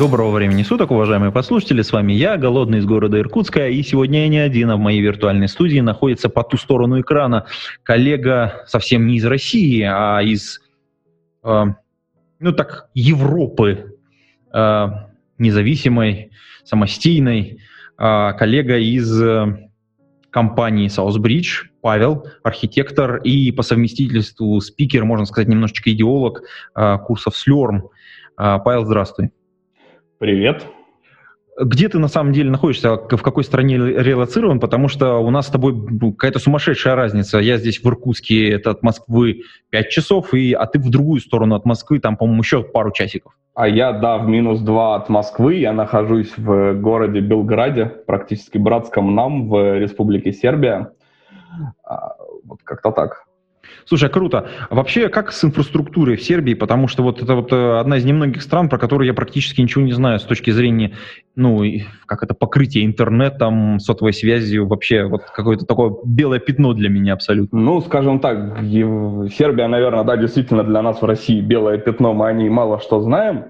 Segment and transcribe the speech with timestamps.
[0.00, 4.28] Доброго времени суток, уважаемые послушатели, с вами я, Голодный из города Иркутска, и сегодня я
[4.28, 7.44] не один, а в моей виртуальной студии находится по ту сторону экрана
[7.82, 10.62] коллега совсем не из России, а из,
[11.44, 11.64] э,
[12.38, 13.98] ну так, Европы,
[14.54, 14.86] э,
[15.36, 16.30] независимой,
[16.64, 17.58] самостийной,
[17.98, 19.68] э, коллега из э,
[20.30, 26.40] компании Southbridge, Павел, архитектор и по совместительству спикер, можно сказать, немножечко идеолог
[26.74, 27.82] э, курсов Slurm.
[28.38, 29.32] Э, Павел, здравствуй.
[30.20, 30.66] Привет.
[31.58, 35.50] Где ты на самом деле находишься, в какой стране релацирован, потому что у нас с
[35.50, 37.38] тобой какая-то сумасшедшая разница.
[37.38, 41.54] Я здесь в Иркутске, это от Москвы 5 часов, и, а ты в другую сторону
[41.54, 43.32] от Москвы, там, по-моему, еще пару часиков.
[43.54, 45.54] А я, да, в минус 2 от Москвы.
[45.54, 50.92] Я нахожусь в городе Белграде, практически братском нам, в республике Сербия.
[51.82, 53.24] А, вот как-то так.
[53.90, 54.46] Слушай, а круто.
[54.68, 56.54] А вообще, как с инфраструктурой в Сербии?
[56.54, 59.82] Потому что вот это вот э, одна из немногих стран, про которую я практически ничего
[59.82, 60.92] не знаю с точки зрения,
[61.34, 61.64] ну,
[62.06, 67.58] как это, покрытия интернетом, сотовой связью, вообще вот какое-то такое белое пятно для меня абсолютно.
[67.58, 72.32] Ну, скажем так, Сербия, наверное, да, действительно для нас в России белое пятно, мы о
[72.32, 73.46] ней мало что знаем,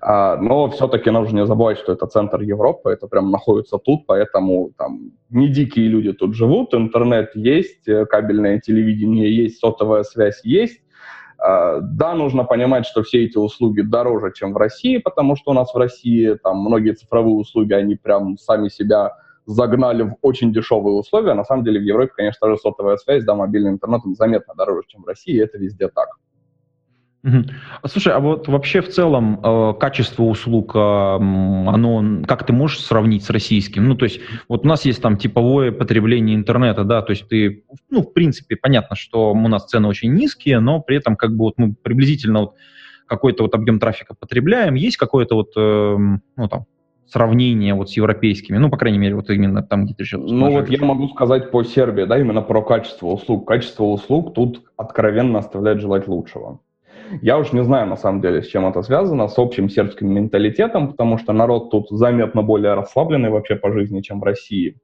[0.00, 4.72] а, но все-таки нужно не забывать, что это центр Европы, это прям находится тут, поэтому
[4.76, 10.80] там не дикие люди тут живут, интернет есть, э, кабельное телевидение есть, сотовая связь есть.
[11.38, 15.54] А, да, нужно понимать, что все эти услуги дороже, чем в России, потому что у
[15.54, 20.96] нас в России там многие цифровые услуги, они прям сами себя загнали в очень дешевые
[20.96, 21.34] условия.
[21.34, 24.82] На самом деле в Европе, конечно, тоже сотовая связь, да, мобильный интернет, он заметно дороже,
[24.88, 26.08] чем в России, и это везде так.
[27.84, 33.24] Слушай, а вот вообще в целом э, качество услуг, э, оно, как ты можешь сравнить
[33.24, 33.88] с российским?
[33.88, 37.64] Ну, то есть вот у нас есть там типовое потребление интернета, да, то есть ты,
[37.90, 41.46] ну, в принципе, понятно, что у нас цены очень низкие, но при этом как бы
[41.46, 42.54] вот мы приблизительно вот
[43.06, 45.96] какой-то вот объем трафика потребляем, есть какое-то вот, э,
[46.36, 46.66] ну, там,
[47.06, 50.20] сравнение вот с европейскими, ну, по крайней мере, вот именно там, где ты сейчас...
[50.22, 53.46] Ну, вот я могу сказать по Сербии, да, именно про качество услуг.
[53.46, 56.60] Качество услуг тут откровенно оставляет желать лучшего.
[57.22, 60.88] Я уж не знаю, на самом деле, с чем это связано, с общим сербским менталитетом,
[60.90, 64.78] потому что народ тут заметно более расслабленный вообще по жизни, чем в России.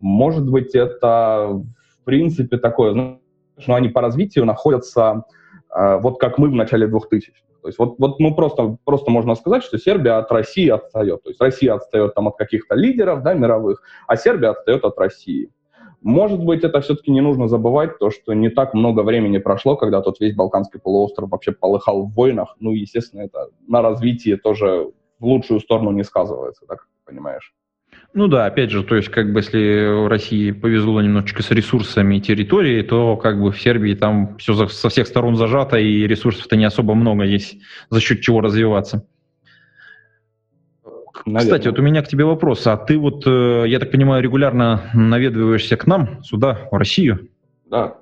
[0.00, 1.62] Может быть, это,
[2.00, 3.18] в принципе, такое, знаешь,
[3.66, 5.24] ну, они по развитию находятся
[5.74, 7.46] э, вот как мы в начале 2000-х.
[7.62, 11.24] То есть вот, вот ну просто, просто можно сказать, что Сербия от России отстает.
[11.24, 15.50] То есть Россия отстает там от каких-то лидеров да, мировых, а Сербия отстает от России.
[16.06, 20.00] Может быть, это все-таки не нужно забывать, то, что не так много времени прошло, когда
[20.00, 22.54] тот весь Балканский полуостров вообще полыхал в войнах.
[22.60, 27.52] Ну, естественно, это на развитии тоже в лучшую сторону не сказывается, так как ты понимаешь.
[28.14, 32.82] Ну да, опять же, то есть как бы если России повезло немножечко с ресурсами территории,
[32.82, 36.94] то как бы в Сербии там все со всех сторон зажато, и ресурсов-то не особо
[36.94, 37.58] много есть,
[37.90, 39.08] за счет чего развиваться.
[41.24, 41.58] Наверное.
[41.58, 42.66] Кстати, вот у меня к тебе вопрос.
[42.66, 47.28] А ты вот, э, я так понимаю, регулярно наведываешься к нам сюда, в Россию?
[47.70, 47.96] Да.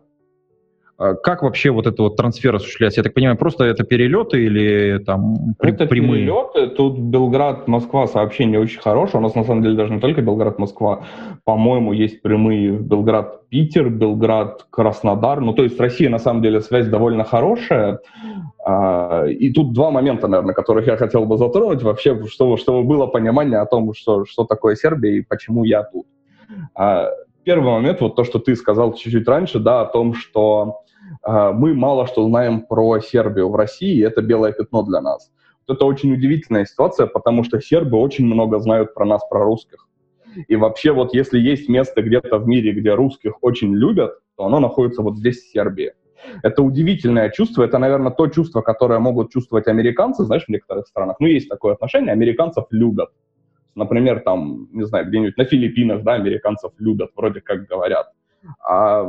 [1.04, 3.00] А как вообще вот это вот трансфер осуществляется?
[3.00, 6.25] Я так понимаю, просто это перелеты или там при, это прямые?
[6.25, 6.75] перелеты.
[6.75, 9.20] Тут Белград-Москва сообщение очень хорошее.
[9.20, 11.04] У нас на самом деле даже не только Белград-Москва.
[11.44, 15.43] По-моему, есть прямые в Белград-Питер, Белград-Краснодар.
[15.43, 18.00] Ну, то есть Россия на самом деле связь довольно хорошая.
[18.64, 21.82] А, и тут два момента, наверное, которых я хотел бы затронуть.
[21.82, 26.06] Вообще, чтобы, чтобы было понимание о том, что, что такое Сербия и почему я тут.
[26.75, 27.10] А,
[27.44, 30.81] первый момент, вот то, что ты сказал чуть-чуть раньше, да, о том, что
[31.26, 35.31] мы мало что знаем про Сербию в России, и это белое пятно для нас.
[35.66, 39.88] Вот это очень удивительная ситуация, потому что сербы очень много знают про нас, про русских.
[40.48, 44.61] И вообще вот если есть место где-то в мире, где русских очень любят, то оно
[44.61, 45.93] находится вот здесь, в Сербии.
[46.43, 51.17] Это удивительное чувство, это, наверное, то чувство, которое могут чувствовать американцы, знаешь, в некоторых странах.
[51.20, 53.11] Ну, есть такое отношение, американцев любят.
[53.75, 58.12] Например, там, не знаю, где-нибудь на Филиппинах, да, американцев любят, вроде как говорят.
[58.67, 59.06] А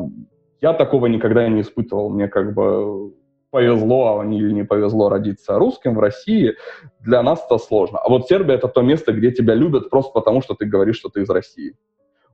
[0.61, 2.09] я такого никогда не испытывал.
[2.09, 3.13] Мне как бы
[3.55, 6.55] повезло а или не повезло родиться русским в России,
[6.99, 7.99] для нас это сложно.
[7.99, 11.07] А вот Сербия— это то место, где тебя любят просто потому, что ты говоришь, что
[11.07, 11.73] ты из России.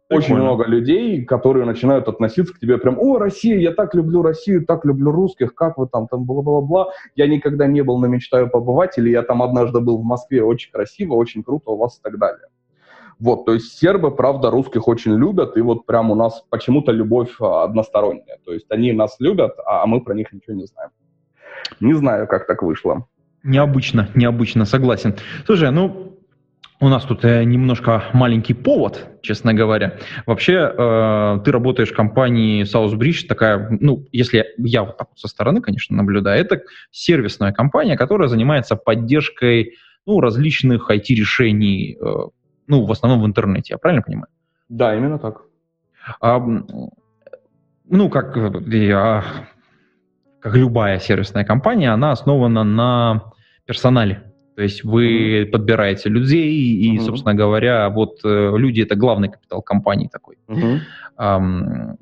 [0.10, 4.66] Очень много людей, которые начинают относиться к тебе прям, о, Россия, я так люблю Россию,
[4.66, 6.92] так люблю русских, как вы там, там, бла-бла-бла.
[7.16, 10.72] Я никогда не был, но мечтаю побывать, или я там однажды был в Москве, очень
[10.72, 12.48] красиво, очень круто у вас и так далее.
[13.22, 17.30] Вот, то есть сербы, правда, русских очень любят, и вот прям у нас почему-то любовь
[17.40, 18.40] а, односторонняя.
[18.44, 20.90] То есть они нас любят, а мы про них ничего не знаем.
[21.80, 23.06] Не знаю, как так вышло.
[23.44, 25.16] Необычно, необычно, согласен.
[25.46, 26.18] Слушай, ну,
[26.80, 30.00] у нас тут э, немножко маленький повод, честно говоря.
[30.26, 35.62] Вообще, э, ты работаешь в компании Southbridge, такая, ну, если я вот так со стороны,
[35.62, 39.76] конечно, наблюдаю, это сервисная компания, которая занимается поддержкой
[40.08, 42.14] ну, различных IT-решений, э,
[42.72, 44.28] ну, в основном в интернете, я правильно понимаю?
[44.70, 45.42] Да, именно так.
[46.22, 48.38] А, ну, как,
[48.68, 49.24] я,
[50.40, 53.34] как любая сервисная компания, она основана на
[53.66, 54.24] персонале.
[54.56, 55.46] То есть вы mm-hmm.
[55.48, 57.02] подбираете людей, и, mm-hmm.
[57.02, 60.38] собственно говоря, вот э, люди это главный капитал компании такой.
[60.48, 60.80] Mm-hmm.
[61.20, 61.98] Um,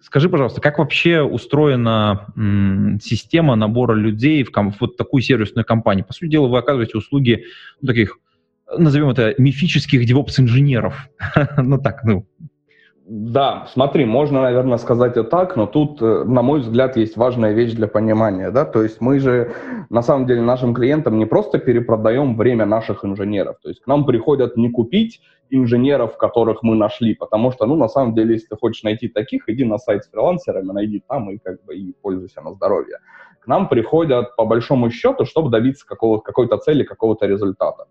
[0.00, 6.04] скажи, пожалуйста, как вообще устроена м, система набора людей в ком- вот такую сервисную компанию?
[6.04, 7.44] По сути дела, вы оказываете услуги
[7.80, 8.18] ну, таких,
[8.76, 11.08] назовем это, мифических DevOps-инженеров.
[11.56, 12.26] ну так, ну,
[13.12, 17.52] да, смотри, можно, наверное, сказать и так, но тут, э, на мой взгляд, есть важная
[17.52, 19.52] вещь для понимания, да, то есть мы же,
[19.90, 24.06] на самом деле, нашим клиентам не просто перепродаем время наших инженеров, то есть к нам
[24.06, 25.20] приходят не купить
[25.50, 29.48] инженеров, которых мы нашли, потому что, ну, на самом деле, если ты хочешь найти таких,
[29.48, 32.98] иди на сайт с фрилансерами, найди там и как бы и пользуйся на здоровье.
[33.40, 37.86] К нам приходят, по большому счету, чтобы добиться какого, какой-то цели, какого-то результата.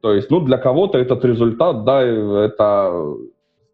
[0.00, 3.16] То есть, ну, для кого-то этот результат, да, это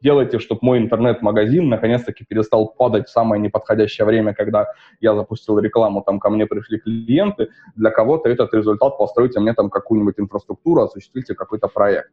[0.05, 4.67] делайте, чтобы мой интернет-магазин наконец-таки перестал падать в самое неподходящее время, когда
[5.01, 7.49] я запустил рекламу, там ко мне пришли клиенты.
[7.75, 12.11] Для кого-то этот результат постройте мне там какую-нибудь инфраструктуру, осуществите какой-то проект.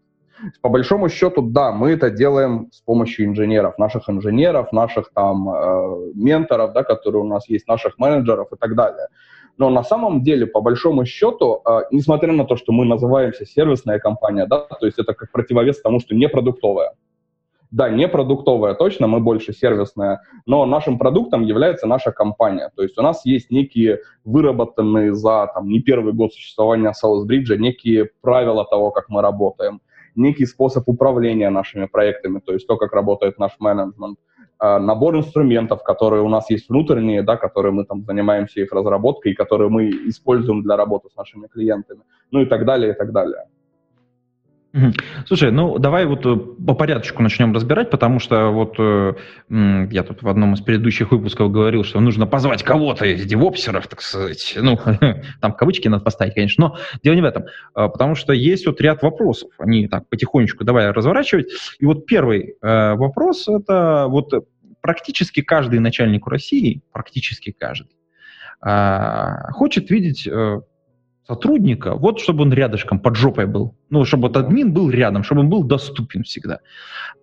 [0.61, 6.11] По большому счету, да, мы это делаем с помощью инженеров, наших инженеров, наших там э,
[6.15, 9.07] менторов, да, которые у нас есть, наших менеджеров и так далее.
[9.57, 13.99] Но на самом деле, по большому счету, э, несмотря на то, что мы называемся сервисная
[13.99, 16.93] компания, да, то есть это как противовес тому, что не продуктовая,
[17.71, 22.69] да, не продуктовая точно, мы больше сервисная, но нашим продуктом является наша компания.
[22.75, 28.09] То есть у нас есть некие выработанные за там, не первый год существования Salisbridge некие
[28.21, 29.79] правила того, как мы работаем,
[30.15, 34.19] некий способ управления нашими проектами, то есть то, как работает наш менеджмент,
[34.61, 39.69] набор инструментов, которые у нас есть внутренние, да, которые мы там занимаемся их разработкой, которые
[39.69, 43.45] мы используем для работы с нашими клиентами, ну и так далее, и так далее.
[45.27, 49.13] Слушай, ну давай вот э, по порядочку начнем разбирать, потому что вот э,
[49.49, 54.01] я тут в одном из предыдущих выпусков говорил, что нужно позвать кого-то из девопсеров, так
[54.01, 54.53] сказать.
[54.55, 54.79] Ну,
[55.41, 57.45] там кавычки надо поставить, конечно, но дело не в этом.
[57.73, 61.51] А, потому что есть вот ряд вопросов, они так потихонечку давай разворачивать.
[61.79, 64.31] И вот первый э, вопрос, это вот
[64.79, 67.97] практически каждый начальник России, практически каждый,
[68.61, 70.29] а, хочет видеть
[71.31, 73.73] сотрудника, вот чтобы он рядышком, под жопой был.
[73.89, 76.59] Ну, чтобы вот админ был рядом, чтобы он был доступен всегда.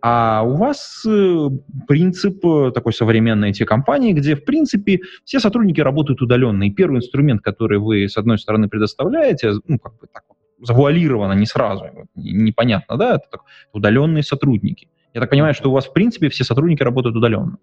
[0.01, 1.49] А у вас э,
[1.87, 6.65] принцип э, такой современной IT-компании, где, в принципе, все сотрудники работают удаленно.
[6.65, 10.23] И первый инструмент, который вы, с одной стороны, предоставляете, ну, как бы так
[10.61, 11.85] завуалировано, не сразу,
[12.15, 13.41] непонятно, да, это так,
[13.73, 14.89] удаленные сотрудники.
[15.15, 17.59] Я так понимаю, что у вас, в принципе, все сотрудники работают удаленно.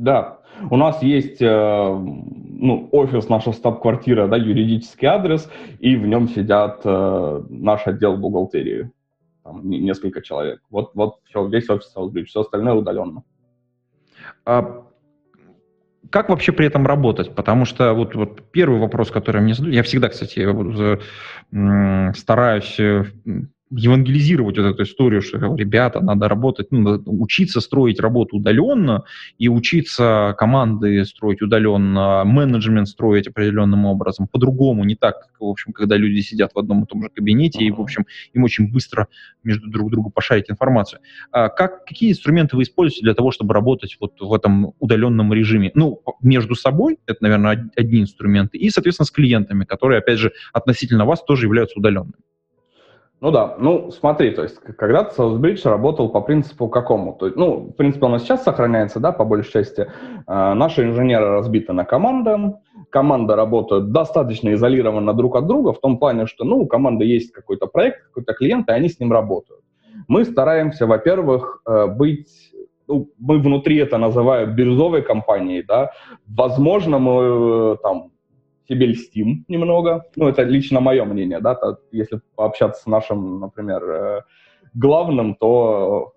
[0.00, 0.38] Да,
[0.70, 6.80] у нас есть э, ну, офис, наша штаб-квартира, да, юридический адрес, и в нем сидят
[6.84, 8.90] э, наш отдел бухгалтерии,
[9.44, 10.62] там несколько человек.
[10.70, 13.24] Вот, вот все, весь офис Southbridge, все остальное удаленно.
[14.46, 14.86] А
[16.08, 17.34] как вообще при этом работать?
[17.34, 20.40] Потому что вот, вот первый вопрос, который мне задают, я всегда, кстати,
[22.16, 23.04] стараюсь э,
[23.70, 29.04] евангелизировать вот эту историю, что, ребята, надо работать, ну, надо учиться строить работу удаленно
[29.38, 35.96] и учиться команды строить удаленно, менеджмент строить определенным образом, по-другому, не так, в общем, когда
[35.96, 39.06] люди сидят в одном и том же кабинете, и, в общем, им очень быстро
[39.44, 41.00] между друг другу пошарить информацию.
[41.30, 45.70] А как, какие инструменты вы используете для того, чтобы работать вот в этом удаленном режиме?
[45.74, 51.04] Ну, между собой, это, наверное, одни инструменты, и, соответственно, с клиентами, которые, опять же, относительно
[51.04, 52.14] вас тоже являются удаленными.
[53.20, 57.12] Ну да, ну смотри, то есть когда-то Southbridge работал по принципу какому?
[57.12, 59.82] То есть, ну, в принципе, он сейчас сохраняется, да, по большей части.
[60.26, 62.54] Э, наши инженеры разбиты на команды,
[62.88, 67.30] команда работает достаточно изолированно друг от друга, в том плане, что, ну, у команды есть
[67.32, 69.60] какой-то проект, какой-то клиент, и они с ним работают.
[70.08, 72.28] Мы стараемся, во-первых, э, быть
[72.88, 75.92] ну, мы внутри это называем бирюзовой компанией, да,
[76.26, 78.10] возможно, мы э, там
[78.70, 80.04] себе льстим немного.
[80.16, 81.58] Ну, это лично мое мнение, да,
[81.90, 84.20] если пообщаться с нашим, например, э,
[84.74, 86.14] главным, то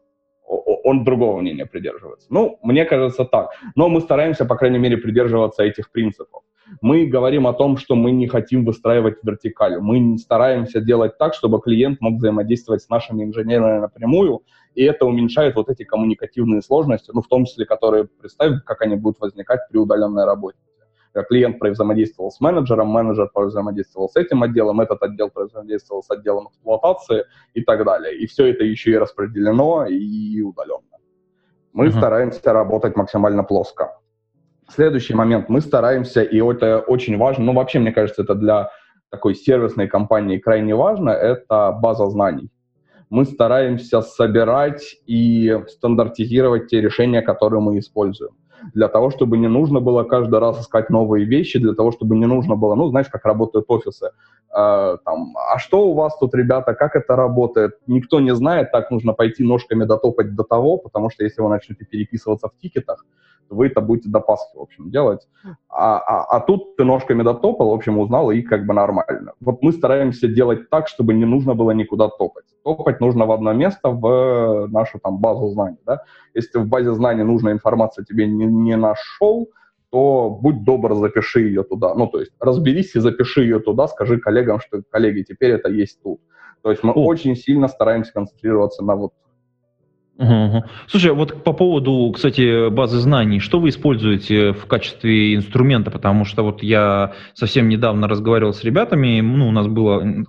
[0.83, 2.27] он другого мнения придерживается.
[2.29, 3.51] Ну, мне кажется так.
[3.75, 6.43] Но мы стараемся, по крайней мере, придерживаться этих принципов.
[6.81, 9.79] Мы говорим о том, что мы не хотим выстраивать вертикаль.
[9.79, 14.41] Мы стараемся делать так, чтобы клиент мог взаимодействовать с нашими инженерами напрямую,
[14.75, 18.95] и это уменьшает вот эти коммуникативные сложности, ну, в том числе, которые, представь, как они
[18.95, 20.57] будут возникать при удаленной работе.
[21.21, 27.25] Клиент взаимодействовал с менеджером, менеджер взаимодействовал с этим отделом, этот отдел взаимодействовал с отделом эксплуатации
[27.53, 28.17] и так далее.
[28.17, 30.97] И все это еще и распределено и удаленно.
[31.71, 31.97] Мы uh-huh.
[31.97, 33.97] стараемся работать максимально плоско.
[34.69, 35.49] Следующий момент.
[35.49, 38.69] Мы стараемся, и это очень важно, ну, вообще, мне кажется, это для
[39.09, 42.49] такой сервисной компании крайне важно, это база знаний.
[43.09, 48.31] Мы стараемся собирать и стандартизировать те решения, которые мы используем
[48.73, 52.25] для того, чтобы не нужно было каждый раз искать новые вещи, для того, чтобы не
[52.25, 54.11] нужно было, ну, знаешь, как работают офисы.
[54.55, 57.77] Э, там, а что у вас тут, ребята, как это работает?
[57.87, 61.85] Никто не знает, так нужно пойти ножками дотопать до того, потому что если вы начнете
[61.85, 63.05] переписываться в тикетах,
[63.49, 65.27] вы это будете до Пасхи, в общем, делать.
[65.69, 69.33] А, а, а тут ты ножками дотопал, в общем, узнал, и как бы нормально.
[69.39, 72.45] Вот мы стараемся делать так, чтобы не нужно было никуда топать.
[72.63, 76.03] Топать нужно в одно место, в нашу там базу знаний, да.
[76.33, 79.49] Если в базе знаний нужная информация тебе не, не нашел,
[79.91, 81.93] то будь добр, запиши ее туда.
[81.93, 86.01] Ну, то есть разберись и запиши ее туда, скажи коллегам, что, коллеги, теперь это есть
[86.01, 86.19] тут.
[86.63, 87.05] То есть мы О.
[87.05, 89.13] очень сильно стараемся концентрироваться на вот
[90.17, 90.63] Угу.
[90.87, 95.89] Слушай, вот по поводу, кстати, базы знаний, что вы используете в качестве инструмента?
[95.89, 100.25] Потому что вот я совсем недавно разговаривал с ребятами, ну, у нас был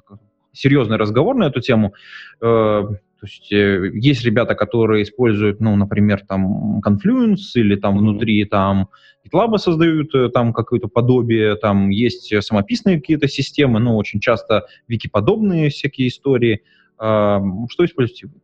[0.55, 1.93] серьезный разговор на эту тему.
[2.41, 8.45] Э, то есть э, есть ребята, которые используют, ну, например, там Confluence или там внутри
[8.47, 8.89] там
[9.27, 15.69] GitLab создают э, там какое-то подобие, там есть самописные какие-то системы, ну, очень часто википодобные
[15.69, 16.63] всякие истории.
[16.97, 18.44] Что используете вы?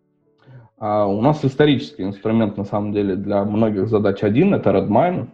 [0.80, 5.26] А у нас исторический инструмент, на самом деле, для многих задач один, это Redmine.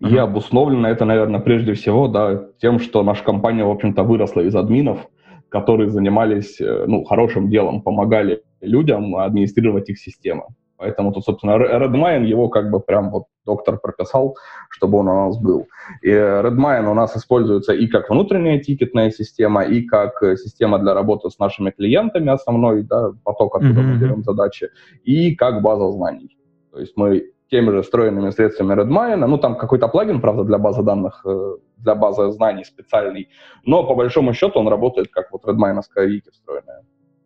[0.00, 0.08] Uh-huh.
[0.08, 4.54] И обусловлено это, наверное, прежде всего, да, тем, что наша компания, в общем-то, выросла из
[4.54, 5.06] админов,
[5.48, 10.44] которые занимались, э, ну, хорошим делом, помогали людям администрировать их системы.
[10.78, 14.36] Поэтому тут, собственно, Redmine его как бы прям вот доктор прописал,
[14.68, 15.66] чтобы он у нас был.
[16.02, 21.30] И Redmine у нас используется и как внутренняя тикетная система, и как система для работы
[21.30, 23.84] с нашими клиентами, основной да, поток, откуда mm-hmm.
[23.84, 24.68] мы берем задачи,
[25.04, 26.36] и как база знаний.
[26.72, 30.82] То есть мы теми же встроенными средствами Redmine, ну там какой-то плагин, правда, для базы
[30.82, 33.28] данных, э, для базы знаний специальный,
[33.64, 36.82] но по большому счету он работает как вот Redmine вики встроенная.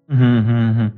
[0.09, 0.91] Mm-hmm.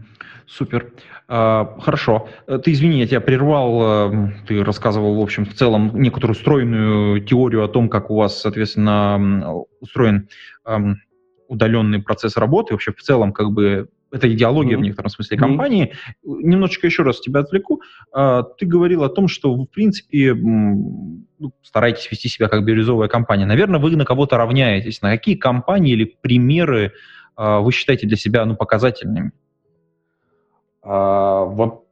[0.52, 0.92] Супер.
[1.28, 2.28] А, хорошо.
[2.46, 4.12] Э, ты извини, я тебя прервал.
[4.12, 8.38] Э, ты рассказывал, в общем, в целом некоторую стройную теорию о том, как у вас,
[8.40, 10.28] соответственно, устроен
[11.48, 12.74] удаленный процесс работы.
[12.74, 14.80] Вообще, в целом, как бы это идеология mm-hmm.
[14.80, 15.92] в некотором смысле компании.
[16.24, 16.42] Mm-hmm.
[16.42, 17.80] Немножечко еще раз тебя отвлеку.
[18.12, 21.24] А, ты говорил о том, что в принципе ну,
[21.62, 23.46] стараетесь вести себя как бирюзовая компания.
[23.46, 25.00] Наверное, вы на кого-то равняетесь.
[25.00, 26.92] На какие компании или примеры
[27.36, 29.32] а, вы считаете для себя ну, показательными?
[30.82, 31.84] А, вот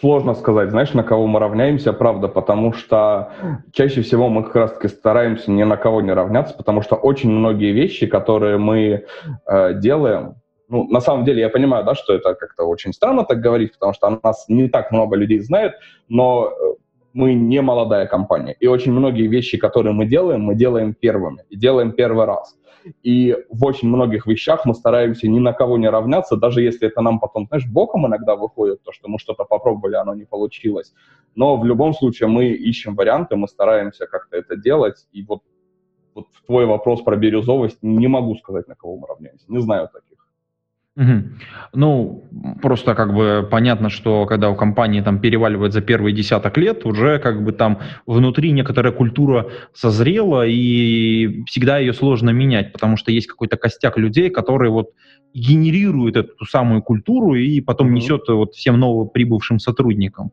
[0.00, 3.32] сложно сказать, знаешь, на кого мы равняемся, правда, потому что
[3.72, 7.72] чаще всего мы как раз-таки стараемся ни на кого не равняться, потому что очень многие
[7.72, 9.04] вещи, которые мы
[9.46, 10.34] э, делаем,
[10.68, 13.92] ну, на самом деле, я понимаю, да, что это как-то очень странно так говорить, потому
[13.92, 15.74] что нас не так много людей знает,
[16.08, 16.74] но э,
[17.12, 18.56] мы не молодая компания.
[18.58, 21.44] И очень многие вещи, которые мы делаем, мы делаем первыми.
[21.48, 22.56] И делаем первый раз.
[23.02, 27.00] И в очень многих вещах мы стараемся ни на кого не равняться, даже если это
[27.00, 30.92] нам потом, знаешь, боком иногда выходит, то, что мы что-то попробовали, оно не получилось.
[31.34, 35.06] Но в любом случае мы ищем варианты, мы стараемся как-то это делать.
[35.12, 35.42] И вот,
[36.14, 39.44] вот твой вопрос про бирюзовость не могу сказать, на кого мы равняемся.
[39.48, 40.13] Не знаю таких.
[40.96, 41.22] Угу.
[41.74, 42.24] Ну,
[42.62, 47.18] просто как бы понятно, что когда у компании там переваливает за первые десяток лет, уже
[47.18, 53.26] как бы там внутри некоторая культура созрела, и всегда ее сложно менять, потому что есть
[53.26, 54.90] какой-то костяк людей, которые вот
[55.34, 57.96] генерируют эту самую культуру и потом угу.
[57.96, 60.30] несет вот всем новоприбывшим сотрудникам.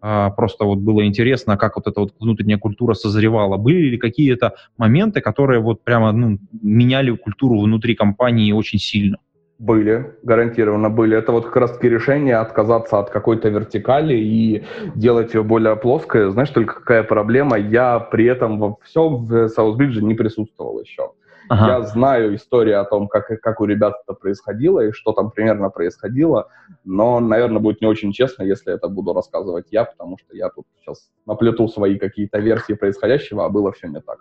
[0.00, 3.58] А, просто вот было интересно, как вот эта вот внутренняя культура созревала.
[3.58, 9.18] Были ли какие-то моменты, которые вот прямо ну, меняли культуру внутри компании очень сильно?
[9.60, 11.14] Были, гарантированно были.
[11.14, 14.64] Это вот как раз-таки решение отказаться от какой-то вертикали и
[14.94, 16.30] делать ее более плоской.
[16.30, 17.58] Знаешь, только какая проблема?
[17.58, 21.10] Я при этом во всем в Саусбридже не присутствовал еще.
[21.50, 21.66] Ага.
[21.66, 25.68] Я знаю историю о том, как, как у ребят это происходило и что там примерно
[25.68, 26.48] происходило,
[26.84, 30.64] но, наверное, будет не очень честно, если это буду рассказывать я, потому что я тут
[30.78, 34.20] сейчас наплету свои какие-то версии происходящего, а было все не так.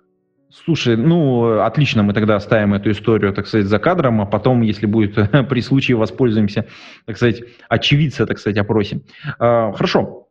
[0.51, 4.88] Слушай, ну, отлично, мы тогда оставим эту историю, так сказать, за кадром, а потом, если
[4.88, 5.15] будет
[5.50, 6.65] при случае, воспользуемся,
[7.06, 9.03] так сказать, очевидца, так сказать, опросим.
[9.38, 10.25] А, хорошо.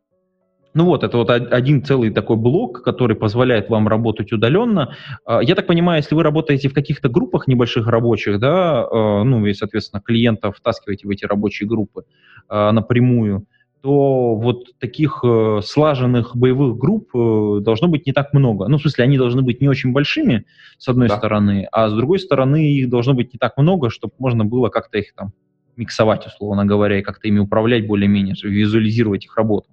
[0.73, 4.95] Ну вот, это вот один целый такой блок, который позволяет вам работать удаленно.
[5.25, 9.45] А, я так понимаю, если вы работаете в каких-то группах небольших рабочих, да, а, ну
[9.45, 12.03] и, соответственно, клиентов втаскиваете в эти рабочие группы
[12.49, 13.45] а, напрямую,
[13.81, 18.67] то вот таких э, слаженных боевых групп э, должно быть не так много.
[18.67, 20.45] Ну, в смысле, они должны быть не очень большими,
[20.77, 21.17] с одной да.
[21.17, 24.97] стороны, а с другой стороны, их должно быть не так много, чтобы можно было как-то
[24.97, 25.31] их там
[25.77, 29.69] миксовать, условно говоря, и как-то ими управлять более-менее, визуализировать их работу.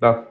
[0.00, 0.24] Да,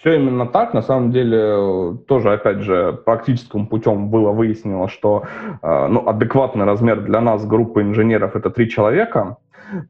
[0.00, 0.72] все именно так.
[0.72, 5.24] На самом деле, тоже, опять же, практическим путем было выяснено, что
[5.62, 9.36] э, ну, адекватный размер для нас группы инженеров это три человека,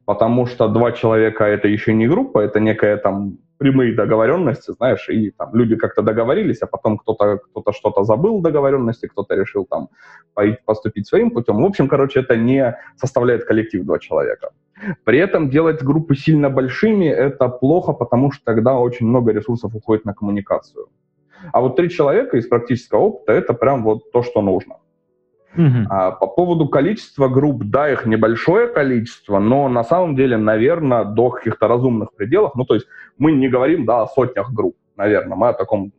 [0.05, 5.29] потому что два человека это еще не группа, это некая там прямые договоренности, знаешь, и
[5.31, 9.89] там люди как-то договорились, а потом кто-то кто что-то забыл договоренности, кто-то решил там
[10.65, 11.61] поступить своим путем.
[11.61, 14.49] В общем, короче, это не составляет коллектив два человека.
[15.03, 20.05] При этом делать группы сильно большими– это плохо, потому что тогда очень много ресурсов уходит
[20.05, 20.87] на коммуникацию.
[21.53, 24.75] А вот три человека из практического опыта– это прям вот то, что нужно.
[25.55, 25.87] Угу.
[25.89, 31.29] А по поводу количества групп, да, их небольшое количество, но на самом деле, наверное, до
[31.29, 35.49] каких-то разумных пределов, ну, то есть мы не говорим, да, о сотнях групп, наверное, мы
[35.49, 35.91] о таком,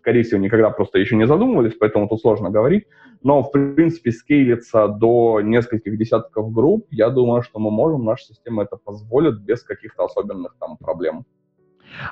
[0.00, 2.86] скорее всего, никогда просто еще не задумывались, поэтому тут сложно говорить,
[3.22, 8.62] но, в принципе, скейлиться до нескольких десятков групп, я думаю, что мы можем, наша система
[8.62, 11.26] это позволит без каких-то особенных там проблем.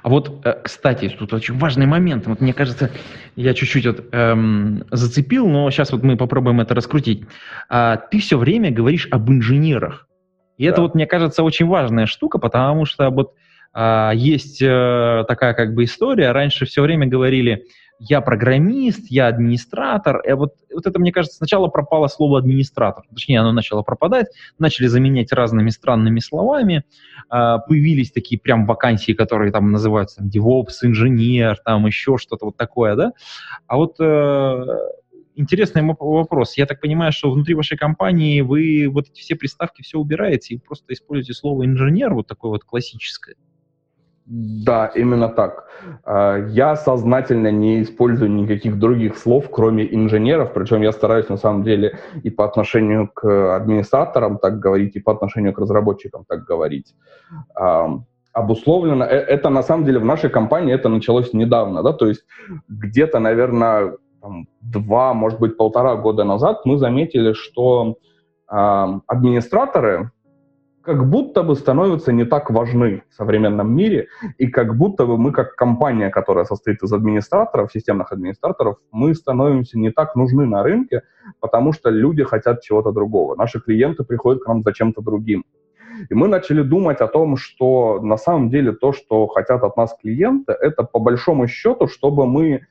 [0.03, 2.27] А вот, э, кстати, тут очень важный момент.
[2.27, 2.91] Вот мне кажется,
[3.37, 7.25] я чуть-чуть вот, эм, зацепил, но сейчас вот мы попробуем это раскрутить.
[7.69, 10.07] А, ты все время говоришь об инженерах.
[10.59, 10.71] И да.
[10.71, 13.35] это вот, мне кажется, очень важная штука, потому что вот
[13.73, 16.33] а, есть а, такая как бы история.
[16.33, 17.65] Раньше все время говорили,
[17.99, 20.21] я программист, я администратор.
[20.21, 23.05] И вот, вот это, мне кажется, сначала пропало слово администратор.
[23.11, 24.27] Точнее, оно начало пропадать,
[24.59, 26.85] начали заменять разными странными словами.
[27.33, 32.57] Э, появились такие прям вакансии, которые там называются там, DevOps, инженер, там еще что-то вот
[32.57, 33.13] такое, да.
[33.67, 34.67] А вот э,
[35.35, 36.57] интересный вопрос.
[36.57, 40.59] Я так понимаю, что внутри вашей компании вы вот эти все приставки все убираете и
[40.59, 43.37] просто используете слово инженер, вот такое вот классическое.
[44.27, 45.69] Да, именно так.
[46.05, 51.63] А, я сознательно не использую никаких других слов, кроме инженеров, причем я стараюсь на самом
[51.63, 56.95] деле и по отношению к администраторам так говорить, и по отношению к разработчикам так говорить.
[58.33, 62.25] Обусловлено, э, это на самом деле в нашей компании это началось недавно, да, то есть
[62.69, 63.97] где-то, наверное,
[64.61, 67.97] два, может быть, полтора года назад мы заметили, что
[68.49, 70.11] администраторы,
[70.85, 75.33] как будто бы становятся не так важны в современном мире, и как будто бы мы,
[75.33, 81.03] как компания, которая состоит из администраторов, системных администраторов, мы становимся не так нужны на рынке,
[81.41, 83.35] потому что люди хотят чего-то другого.
[83.35, 85.45] Наши клиенты приходят к нам за чем-то другим.
[86.11, 89.97] И мы начали думать о том, что на самом деле то, что хотят от нас
[90.03, 92.67] клиенты, это по большому счету, чтобы мы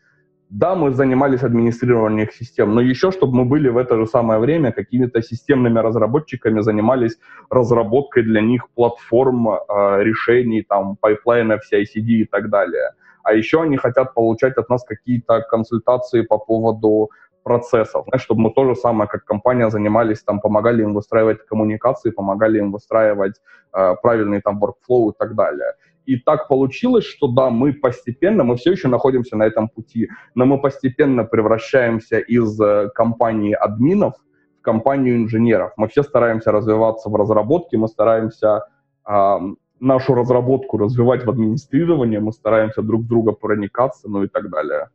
[0.54, 4.72] да, мы занимались администрированием систем, но еще, чтобы мы были в это же самое время
[4.72, 7.18] какими-то системными разработчиками, занимались
[7.50, 12.92] разработкой для них платформ, э, решений, там, пайплайнов, CI/CD и так далее.
[13.24, 17.10] А еще они хотят получать от нас какие-то консультации по поводу
[17.44, 22.12] процессов, знаешь, чтобы мы то же самое, как компания, занимались, там, помогали им выстраивать коммуникации,
[22.12, 23.42] помогали им выстраивать
[23.74, 25.74] э, правильный там workflow и так далее.
[26.06, 30.46] И так получилось, что да, мы постепенно, мы все еще находимся на этом пути, но
[30.46, 34.16] мы постепенно превращаемся из э, компании админов
[34.60, 35.72] в компанию инженеров.
[35.78, 38.66] Мы все стараемся развиваться в разработке, мы стараемся
[39.08, 39.38] э,
[39.80, 44.90] нашу разработку развивать в администрировании, мы стараемся друг друга проникаться, ну и так далее.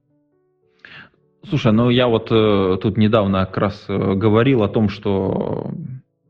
[1.48, 5.70] Слушай, ну я вот э, тут недавно как раз э, говорил о том, что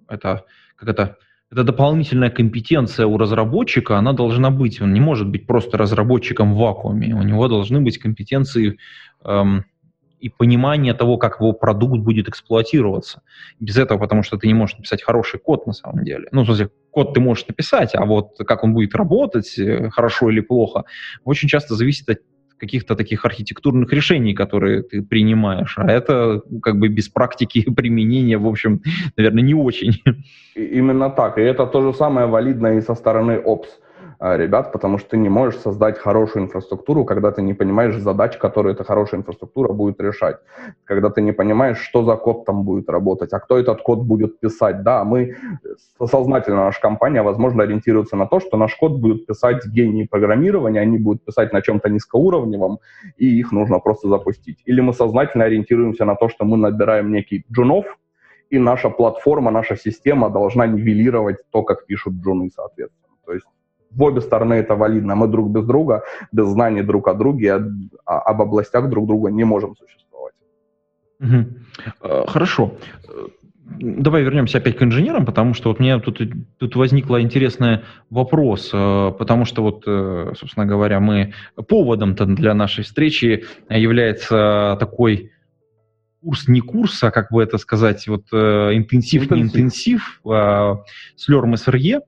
[0.08, 0.44] это
[0.76, 1.16] как это
[1.50, 4.82] это дополнительная компетенция у разработчика, она должна быть.
[4.82, 7.14] Он не может быть просто разработчиком в вакууме.
[7.14, 8.78] У него должны быть компетенции
[9.24, 9.64] эм,
[10.20, 13.22] и понимание того, как его продукт будет эксплуатироваться.
[13.60, 16.28] Без этого, потому что ты не можешь написать хороший код на самом деле.
[16.32, 20.30] Ну, в смысле, код ты можешь написать, а вот как он будет работать, э, хорошо
[20.30, 20.84] или плохо,
[21.24, 22.18] очень часто зависит от
[22.58, 25.74] каких-то таких архитектурных решений, которые ты принимаешь.
[25.78, 28.82] А это как бы без практики применения, в общем,
[29.16, 30.02] наверное, не очень.
[30.54, 31.38] Именно так.
[31.38, 33.68] И это то же самое валидно и со стороны Ops.
[34.20, 38.36] А, ребят, потому что ты не можешь создать хорошую инфраструктуру, когда ты не понимаешь задач,
[38.36, 40.38] которые эта хорошая инфраструктура будет решать,
[40.84, 44.40] когда ты не понимаешь, что за код там будет работать, а кто этот код будет
[44.40, 44.82] писать.
[44.82, 45.36] Да, мы
[46.04, 50.98] сознательно, наша компания, возможно, ориентируется на то, что наш код будет писать гении программирования, они
[50.98, 52.80] будут писать на чем-то низкоуровневом,
[53.18, 54.58] и их нужно просто запустить.
[54.64, 57.86] Или мы сознательно ориентируемся на то, что мы набираем некий джунов,
[58.50, 63.14] и наша платформа, наша система должна нивелировать то, как пишут джуны, соответственно.
[63.24, 63.46] То есть
[63.90, 65.14] в обе стороны это валидно.
[65.14, 67.60] Мы друг без друга, без знаний друг о друге,
[68.04, 70.34] об областях друг друга не можем существовать.
[71.20, 72.26] Угу.
[72.26, 72.72] Хорошо.
[73.80, 76.20] Давай вернемся опять к инженерам, потому что вот мне тут,
[76.58, 81.34] тут возникла интересный вопрос, э, потому что вот, э, собственно говоря, мы
[81.68, 85.32] поводом-то для нашей встречи является такой
[86.22, 89.36] курс не курс, а как бы это сказать, вот интенсив, интенсив.
[89.36, 90.76] не интенсив, а,
[91.16, 92.00] слерм СРЕ,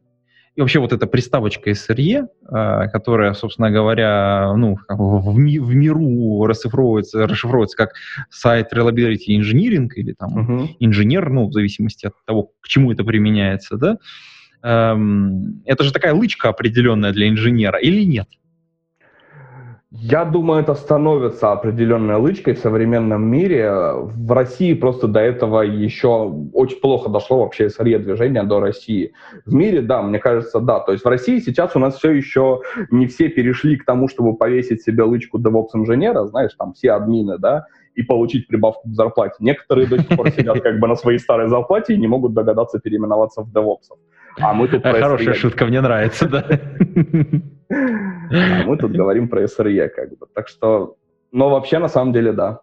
[0.61, 6.45] и вообще вот эта приставочка SRE, а, которая, собственно говоря, ну, в, ми в миру
[6.45, 7.93] расшифровывается, расшифровывается как
[8.29, 10.69] сайт Reliability Engineering или там uh-huh.
[10.79, 13.97] инженер, ну, в зависимости от того, к чему это применяется, да,
[14.63, 18.29] эм, это же такая лычка определенная для инженера или нет?
[19.93, 23.73] Я думаю, это становится определенной лычкой в современном мире.
[23.73, 29.13] В России просто до этого еще очень плохо дошло вообще SRE движение до России.
[29.45, 30.79] В мире, да, мне кажется, да.
[30.79, 32.61] То есть в России сейчас у нас все еще
[32.93, 37.67] не все перешли к тому, чтобы повесить себе лычку DevOps-инженера, знаешь, там все админы, да,
[37.97, 39.35] и получить прибавку к зарплате.
[39.41, 42.79] Некоторые до сих пор сидят как бы на своей старой зарплате и не могут догадаться
[42.79, 43.91] переименоваться в DevOps.
[44.39, 44.85] А мы тут...
[44.85, 46.45] Хорошая шутка, мне нравится, да.
[47.71, 50.27] А мы тут говорим про SRE, как бы.
[50.35, 50.97] Так что,
[51.33, 52.61] но вообще, на самом деле, да.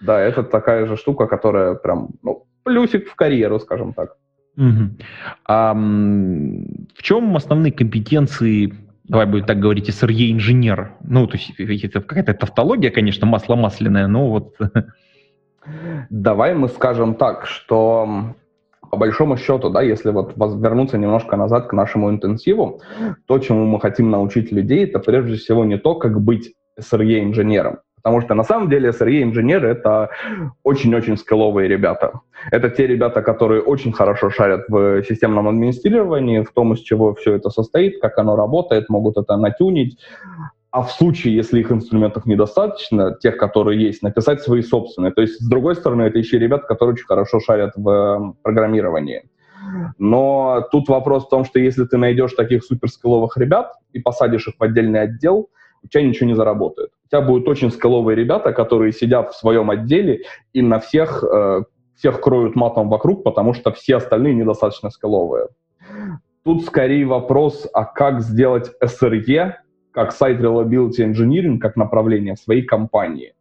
[0.00, 4.16] Да, это такая же штука, которая прям, ну, плюсик в карьеру, скажем так.
[4.56, 4.90] Угу.
[5.46, 10.92] А, в чем основные компетенции, давай будем так говорить, SRE-инженер?
[11.02, 14.56] Ну, то есть это какая-то тавтология, конечно, масло масляное, но вот...
[16.10, 18.34] Давай мы скажем так, что
[18.90, 22.80] по большому счету, да, если вот вернуться немножко назад к нашему интенсиву,
[23.26, 27.78] то, чему мы хотим научить людей, это прежде всего не то, как быть SRE-инженером.
[28.06, 30.10] Потому что на самом деле SRE-инженеры— это
[30.62, 32.20] очень-очень скилловые ребята.
[32.52, 37.34] Это те ребята, которые очень хорошо шарят в системном администрировании, в том, из чего все
[37.34, 39.98] это состоит, как оно работает, могут это натюнить.
[40.76, 45.10] А в случае, если их инструментов недостаточно, тех, которые есть, написать свои собственные.
[45.10, 49.22] То есть, с другой стороны, это еще ребята, которые очень хорошо шарят в э, программировании.
[49.96, 54.56] Но тут вопрос в том, что если ты найдешь таких суперскилловых ребят и посадишь их
[54.58, 55.48] в отдельный отдел,
[55.82, 56.90] у тебя ничего не заработает.
[57.06, 61.62] У тебя будут очень скилловые ребята, которые сидят в своем отделе и на всех, э,
[61.96, 65.48] всех кроют матом вокруг, потому что все остальные недостаточно скилловые.
[66.44, 69.54] Тут скорее вопрос, а как сделать SRE
[69.96, 73.32] как сайт Reliability Engineering, как направление в своей компании.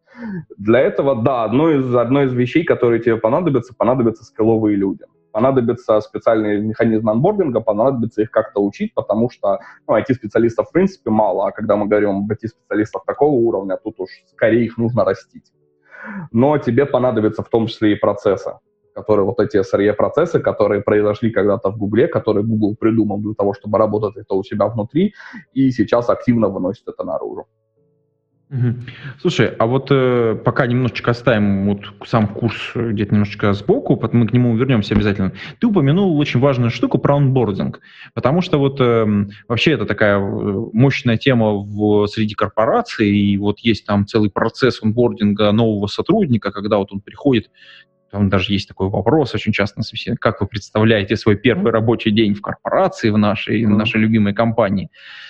[0.58, 5.04] Для этого, да, одно из, одно из вещей, которые тебе понадобятся, понадобятся скилловые люди.
[5.34, 11.46] Понадобится специальный механизм анбординга, понадобится их как-то учить, потому что ну, IT-специалистов в принципе мало,
[11.46, 15.52] а когда мы говорим об IT-специалистах такого уровня, тут уж скорее их нужно растить.
[16.32, 18.54] Но тебе понадобится в том числе и процессы
[18.96, 23.78] которые вот эти SRE-процессы, которые произошли когда-то в Гугле, которые Google придумал для того, чтобы
[23.78, 25.14] работать это у себя внутри,
[25.54, 27.46] и сейчас активно выносит это наружу.
[29.20, 34.28] Слушай, а вот э, пока немножечко оставим вот сам курс где-то немножечко сбоку, потом мы
[34.28, 35.34] к нему вернемся обязательно.
[35.60, 37.82] Ты упомянул очень важную штуку про онбординг,
[38.14, 39.06] потому что вот э,
[39.48, 40.22] вообще это такая э,
[40.74, 46.78] мощная тема в, среди корпораций, и вот есть там целый процесс онбординга нового сотрудника, когда
[46.78, 47.50] вот он приходит
[48.12, 50.20] там даже есть такой вопрос очень часто на собеседовании.
[50.20, 53.68] Как вы представляете свой первый рабочий день в корпорации, в нашей, mm-hmm.
[53.68, 54.90] в нашей любимой компании?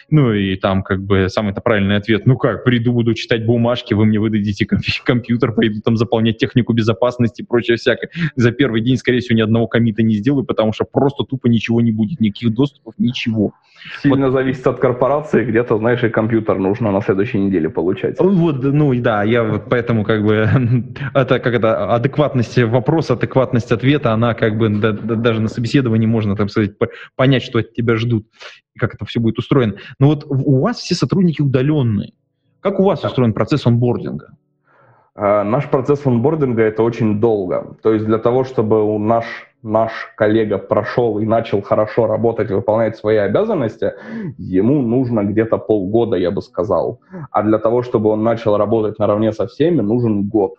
[0.09, 4.05] Ну и там как бы самый-то правильный ответ, ну как, приду, буду читать бумажки, вы
[4.05, 4.67] мне выдадите
[5.05, 8.11] компьютер, пойду там заполнять технику безопасности и прочее всякое.
[8.35, 11.81] За первый день, скорее всего, ни одного комита не сделаю, потому что просто тупо ничего
[11.81, 13.53] не будет, никаких доступов, ничего.
[14.01, 14.33] Сильно вот.
[14.33, 18.19] зависит от корпорации, где-то, знаешь, и компьютер нужно на следующей неделе получать.
[18.19, 20.47] Вот, ну да, я вот поэтому как бы
[21.13, 26.07] это как это адекватность вопрос, адекватность ответа, она как бы да, да, даже на собеседовании
[26.07, 26.71] можно, так сказать,
[27.15, 28.27] понять, что от тебя ждут
[28.75, 29.75] и как это все будет устроено.
[29.99, 32.13] Но вот у вас все сотрудники удаленные.
[32.59, 33.09] Как у вас да.
[33.09, 34.35] устроен процесс онбординга?
[35.17, 37.77] Uh, наш процесс онбординга это очень долго.
[37.81, 39.25] То есть для того, чтобы наш,
[39.65, 43.93] наш коллега прошел и начал хорошо работать выполнять свои обязанности,
[44.37, 47.01] ему нужно где-то полгода, я бы сказал.
[47.31, 50.55] А для того, чтобы он начал работать наравне со всеми, нужен год.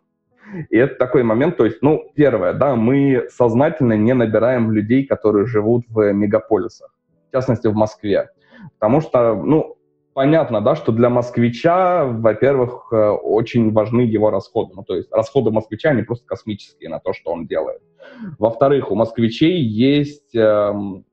[0.70, 5.46] И это такой момент, то есть, ну, первое, да, мы сознательно не набираем людей, которые
[5.46, 6.90] живут в мегаполисах,
[7.28, 8.30] в частности, в Москве.
[8.78, 9.76] Потому что, ну,
[10.14, 14.72] понятно, да, что для москвича, во-первых, э, очень важны его расходы.
[14.74, 17.82] Ну, то есть расходы москвича, они просто космические на то, что он делает.
[18.38, 21.04] Во-вторых, у москвичей есть эм,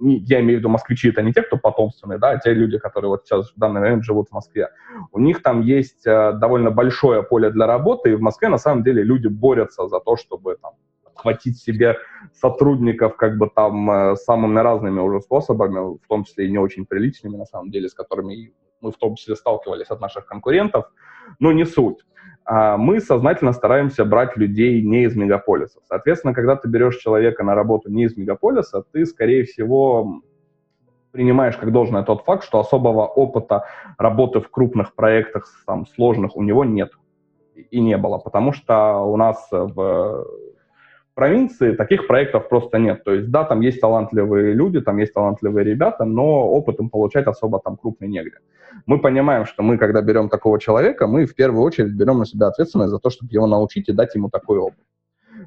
[0.00, 3.10] я имею в виду москвичи, это не те, кто потомственные, да, а те люди, которые
[3.10, 4.70] вот сейчас в данный момент живут в Москве.
[5.12, 8.82] У них там есть э, довольно большое поле для работы, и в Москве на самом
[8.82, 10.72] деле люди борются за то, чтобы там
[11.04, 11.96] подхватить себе
[12.32, 16.86] сотрудников как бы там э, самыми разными уже способами, в том числе и не очень
[16.86, 20.86] приличными, на самом деле, с которыми мы в том числе сталкивались от наших конкурентов,
[21.40, 21.98] но не суть.
[22.50, 25.80] А мы сознательно стараемся брать людей не из мегаполиса.
[25.84, 30.22] Соответственно, когда ты берешь человека на работу не из мегаполиса, ты, скорее всего,
[31.12, 33.66] принимаешь как должное тот факт, что особого опыта
[33.98, 36.90] работы в крупных проектах, там, сложных, у него нет
[37.54, 40.26] и не было, потому что у нас в
[41.18, 43.02] провинции таких проектов просто нет.
[43.02, 47.26] То есть, да, там есть талантливые люди, там есть талантливые ребята, но опыт им получать
[47.26, 48.38] особо там крупный негде.
[48.86, 52.46] Мы понимаем, что мы, когда берем такого человека, мы в первую очередь берем на себя
[52.46, 54.84] ответственность за то, чтобы его научить и дать ему такой опыт.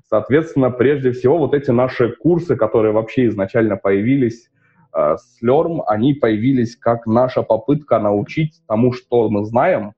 [0.09, 4.49] Соответственно, прежде всего, вот эти наши курсы, которые вообще изначально появились
[4.93, 9.93] э, с Learn, они появились как наша попытка научить тому, что мы знаем,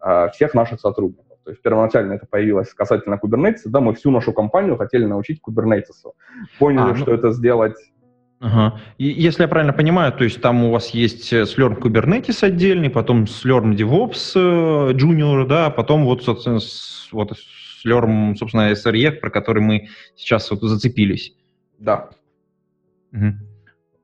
[0.00, 1.27] э, всех наших сотрудников.
[1.48, 6.12] То есть первоначально это появилось касательно Kubernetes, да, мы всю нашу компанию хотели научить Kubernetes.
[6.58, 6.94] Поняли, а, ну...
[6.94, 7.76] что это сделать
[8.38, 8.78] Ага.
[8.98, 13.24] И если я правильно понимаю, то есть там у вас есть Slurm Kubernetes отдельный, потом
[13.24, 16.58] Slurm DevOps э, Junior, да, потом вот, собственно,
[17.12, 17.32] вот
[17.82, 21.34] Slurm, собственно, SRE, про который мы сейчас вот зацепились.
[21.78, 22.10] Да.
[23.14, 23.22] Угу.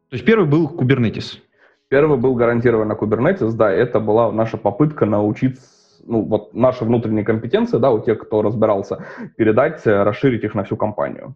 [0.08, 1.40] То есть первый был Kubernetes.
[1.88, 7.78] Первый был гарантированно Kubernetes, да, это была наша попытка научиться ну, вот наши внутренние компетенции,
[7.78, 9.04] да, у тех, кто разбирался,
[9.36, 11.34] передать, э, расширить их на всю компанию.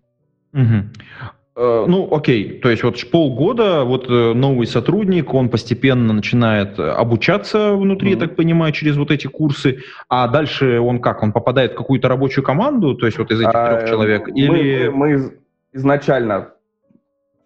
[0.52, 0.88] Угу.
[1.60, 8.10] Ну, окей, то есть вот полгода вот э, новый сотрудник, он постепенно начинает обучаться внутри,
[8.10, 8.14] mm-hmm.
[8.14, 9.78] я так понимаю, через вот эти курсы,
[10.08, 13.50] а дальше он как, он попадает в какую-то рабочую команду, то есть вот из этих
[13.52, 14.88] а, трех человек, мы, или...
[14.88, 15.32] Мы
[15.72, 16.52] изначально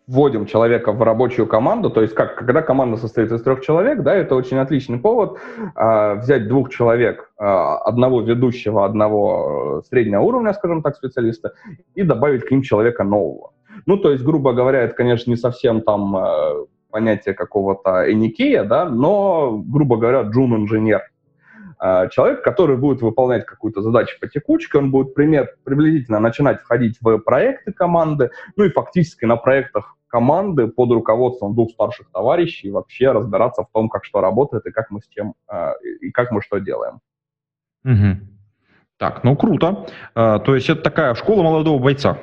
[0.07, 4.15] вводим человека в рабочую команду, то есть как, когда команда состоит из трех человек, да,
[4.15, 5.39] это очень отличный повод
[5.77, 11.53] э, взять двух человек, э, одного ведущего, одного э, среднего уровня, скажем так, специалиста,
[11.95, 13.53] и добавить к ним человека нового.
[13.87, 18.85] Ну, то есть, грубо говоря, это, конечно, не совсем там э, понятие какого-то эникея, да,
[18.89, 21.03] но, грубо говоря, джун-инженер.
[21.85, 26.97] А, человек, который будет выполнять какую-то задачу по текучке, он будет пример, приблизительно начинать входить
[27.01, 33.11] в проекты команды, ну и фактически на проектах команды под руководством двух старших товарищей вообще
[33.11, 36.41] разбираться в том, как что работает и как мы с чем, а, и как мы
[36.41, 37.01] что делаем.
[37.85, 38.29] Угу.
[38.99, 39.85] Так, ну круто.
[40.15, 42.17] А, то есть это такая школа молодого бойца.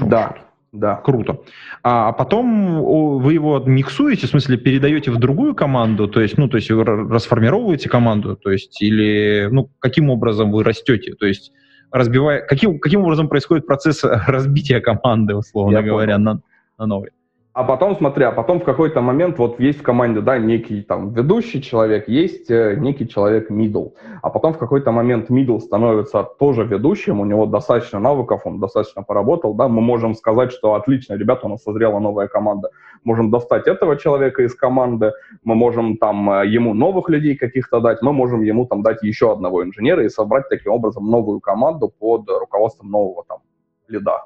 [0.00, 0.36] Да.
[0.36, 0.46] Счету.
[0.72, 0.96] Да.
[0.96, 1.40] Круто.
[1.82, 2.82] А потом
[3.20, 6.82] вы его миксуете, в смысле передаете в другую команду, то есть, ну, то есть вы
[6.82, 11.52] расформировываете команду, то есть, или, ну, каким образом вы растете, то есть,
[11.90, 16.40] разбивая, каким, каким образом происходит процесс разбития команды, условно Я говоря, на,
[16.78, 17.10] на новой?
[17.54, 21.12] А потом, смотри, а потом в какой-то момент вот есть в команде, да, некий там
[21.12, 23.92] ведущий человек, есть э, некий человек middle.
[24.22, 29.02] А потом в какой-то момент middle становится тоже ведущим, у него достаточно навыков, он достаточно
[29.02, 32.70] поработал, да, мы можем сказать, что отлично, ребята, у нас созрела новая команда.
[33.04, 35.12] Можем достать этого человека из команды,
[35.44, 39.30] мы можем там э, ему новых людей каких-то дать, мы можем ему там дать еще
[39.30, 43.40] одного инженера и собрать таким образом новую команду под руководством нового там
[43.88, 44.24] лида.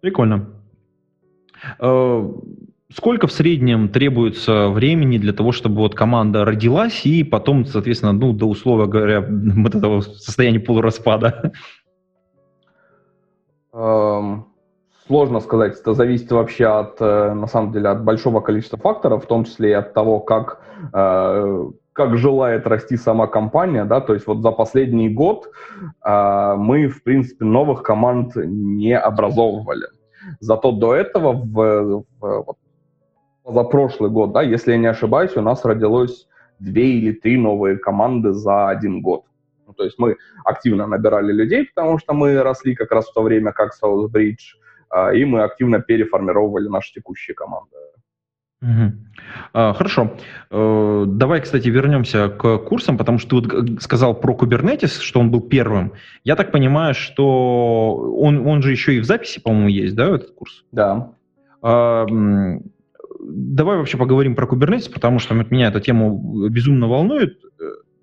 [0.00, 0.57] Прикольно.
[1.78, 2.28] Э,
[2.92, 8.32] сколько в среднем требуется времени для того, чтобы вот команда родилась и потом, соответственно, ну,
[8.32, 11.52] до условия говоря, вот этого состояния полураспада?
[13.72, 14.46] Эм,
[15.06, 19.26] сложно сказать, это зависит вообще от, э, на самом деле, от большого количества факторов, в
[19.26, 20.60] том числе и от того, как,
[20.92, 25.50] э, как желает расти сама компания, да, то есть вот за последний год
[26.04, 29.88] мы, в принципе, новых команд не образовывали.
[30.40, 32.56] Зато до этого, в, в, в
[33.48, 38.32] позапрошлый год, да, если я не ошибаюсь, у нас родилось две или три новые команды
[38.32, 39.24] за один год.
[39.66, 43.22] Ну, то есть мы активно набирали людей, потому что мы росли как раз в то
[43.22, 44.56] время, как Southbridge,
[44.90, 47.76] а, и мы активно переформировали наши текущие команды.
[48.60, 48.92] Угу.
[49.52, 50.16] А, хорошо.
[50.50, 55.30] Э, давай, кстати, вернемся к курсам, потому что ты вот сказал про Kubernetes, что он
[55.30, 55.92] был первым.
[56.24, 60.32] Я так понимаю, что он, он же еще и в записи, по-моему, есть, да, этот
[60.34, 60.64] курс?
[60.72, 61.12] Да.
[61.62, 62.06] А,
[63.20, 66.12] давай вообще поговорим про Kubernetes, потому что меня эта тема
[66.48, 67.38] безумно волнует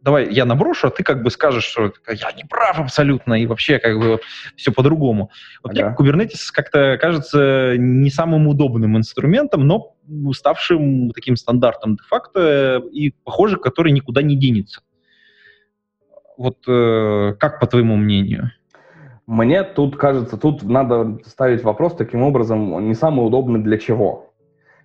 [0.06, 3.80] давай я наброшу, а ты как бы скажешь, что я не прав абсолютно, и вообще
[3.80, 4.22] как бы вот
[4.56, 5.32] все по-другому.
[5.64, 5.90] Вот ага.
[5.90, 9.96] мне Kubernetes как-то кажется не самым удобным инструментом, но
[10.32, 14.82] ставшим таким стандартом де-факто и, похоже, который никуда не денется.
[16.38, 18.52] Вот э, как по твоему мнению?
[19.26, 24.36] Мне тут кажется, тут надо ставить вопрос таким образом, не самый удобный для чего.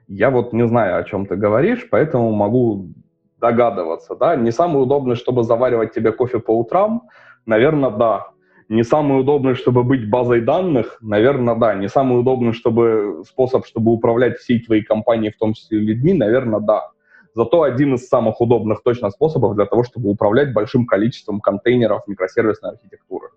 [0.08, 2.94] Я вот не знаю, о чем ты говоришь, поэтому могу
[3.40, 4.36] догадываться, да.
[4.36, 7.08] Не самый удобный, чтобы заваривать тебе кофе по утрам,
[7.46, 8.28] наверное, да.
[8.68, 11.74] Не самый удобный, чтобы быть базой данных, наверное, да.
[11.74, 16.60] Не самый удобный чтобы, способ, чтобы управлять всей твоей компанией, в том числе людьми, наверное,
[16.60, 16.90] да.
[17.34, 22.72] Зато один из самых удобных точно способов для того, чтобы управлять большим количеством контейнеров микросервисной
[22.72, 23.28] архитектуры.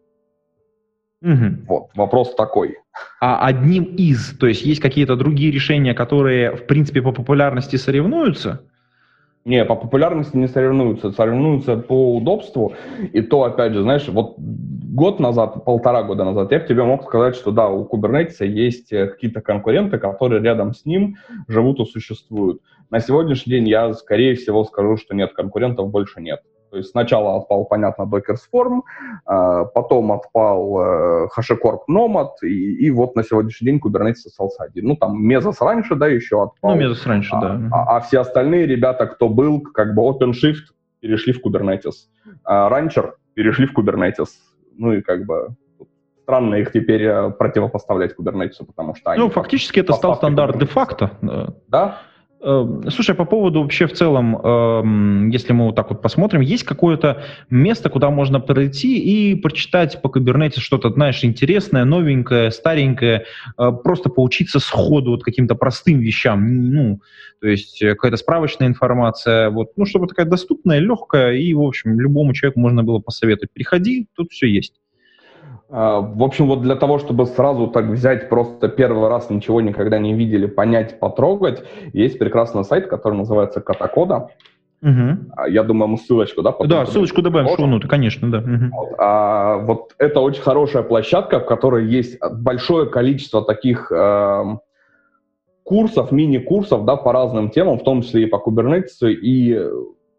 [1.21, 1.65] Угу.
[1.67, 2.77] Вот, вопрос такой.
[3.21, 8.65] А одним из, то есть есть какие-то другие решения, которые, в принципе, по популярности соревнуются?
[9.45, 12.73] Не, по популярности не соревнуются, соревнуются по удобству.
[13.11, 17.03] И то, опять же, знаешь, вот год назад, полтора года назад, я бы тебе мог
[17.03, 21.17] сказать, что да, у Kubernetes есть э, какие-то конкуренты, которые рядом с ним
[21.49, 22.61] живут и существуют.
[22.89, 26.41] На сегодняшний день я, скорее всего, скажу, что нет, конкурентов больше нет.
[26.73, 28.81] То есть сначала отпал, понятно, Docker Swarm,
[29.27, 34.87] а, потом отпал э, HashiCorp Nomad, и, и вот на сегодняшний день Kubernetes остался один.
[34.87, 36.75] Ну, там Mesos раньше, да, еще отпал.
[36.75, 37.69] Ну, Mesos раньше, а, да.
[37.71, 42.07] А, а все остальные ребята, кто был, как бы OpenShift, перешли в Kubernetes.
[42.43, 44.29] А Rancher перешли в Kubernetes.
[44.75, 45.49] Ну и как бы
[46.23, 49.21] странно их теперь э, противопоставлять Kubernetes, потому что они...
[49.21, 51.11] Ну, фактически это стал стандарт де-факто.
[51.67, 51.99] Да,
[52.43, 57.23] слушай, по поводу вообще в целом, эм, если мы вот так вот посмотрим, есть какое-то
[57.49, 63.25] место, куда можно пройти и прочитать по Kubernetes что-то, знаешь, интересное, новенькое, старенькое,
[63.57, 66.99] э, просто поучиться сходу вот каким-то простым вещам, ну,
[67.39, 71.97] то есть э, какая-то справочная информация, вот, ну, чтобы такая доступная, легкая, и, в общем,
[71.97, 73.51] любому человеку можно было посоветовать.
[73.53, 74.82] Приходи, тут все есть.
[75.75, 79.97] А, в общем, вот для того, чтобы сразу так взять, просто первый раз ничего никогда
[79.97, 84.29] не видели, понять, потрогать, есть прекрасный сайт, который называется Катакода.
[84.83, 85.47] Угу.
[85.49, 86.53] Я думаю, мы ссылочку, да?
[86.65, 88.37] Да, ссылочку добавим в шоу конечно, да.
[88.37, 88.69] Угу.
[88.71, 94.43] Вот, а, вот это очень хорошая площадка, в которой есть большое количество таких э,
[95.63, 99.59] курсов, мини-курсов, да, по разным темам, в том числе и по Kubernetes, и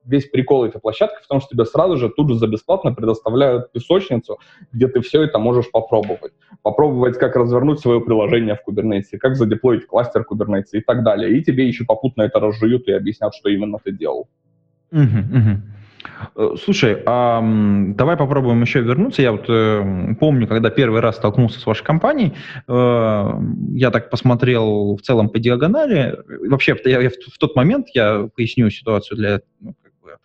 [0.04, 3.72] весь прикол этой площадки в том, что тебе сразу же тут же за бесплатно предоставляют
[3.72, 4.38] песочницу,
[4.72, 6.32] где ты все это можешь попробовать.
[6.62, 11.38] Попробовать, как развернуть свое приложение в Kubernetes, как задеплоить кластер Kubernetes и так далее.
[11.38, 14.28] И тебе еще попутно это разжуют и объяснят, что именно ты делал.
[14.92, 15.62] Угу.
[16.62, 19.22] Слушай, а давай попробуем еще вернуться.
[19.22, 22.34] Я вот э, помню, когда первый раз столкнулся с вашей компанией,
[22.68, 23.30] э,
[23.72, 26.16] я так посмотрел в целом по диагонали.
[26.48, 29.74] Вообще, я, я в, в тот момент, я поясню ситуацию для ну,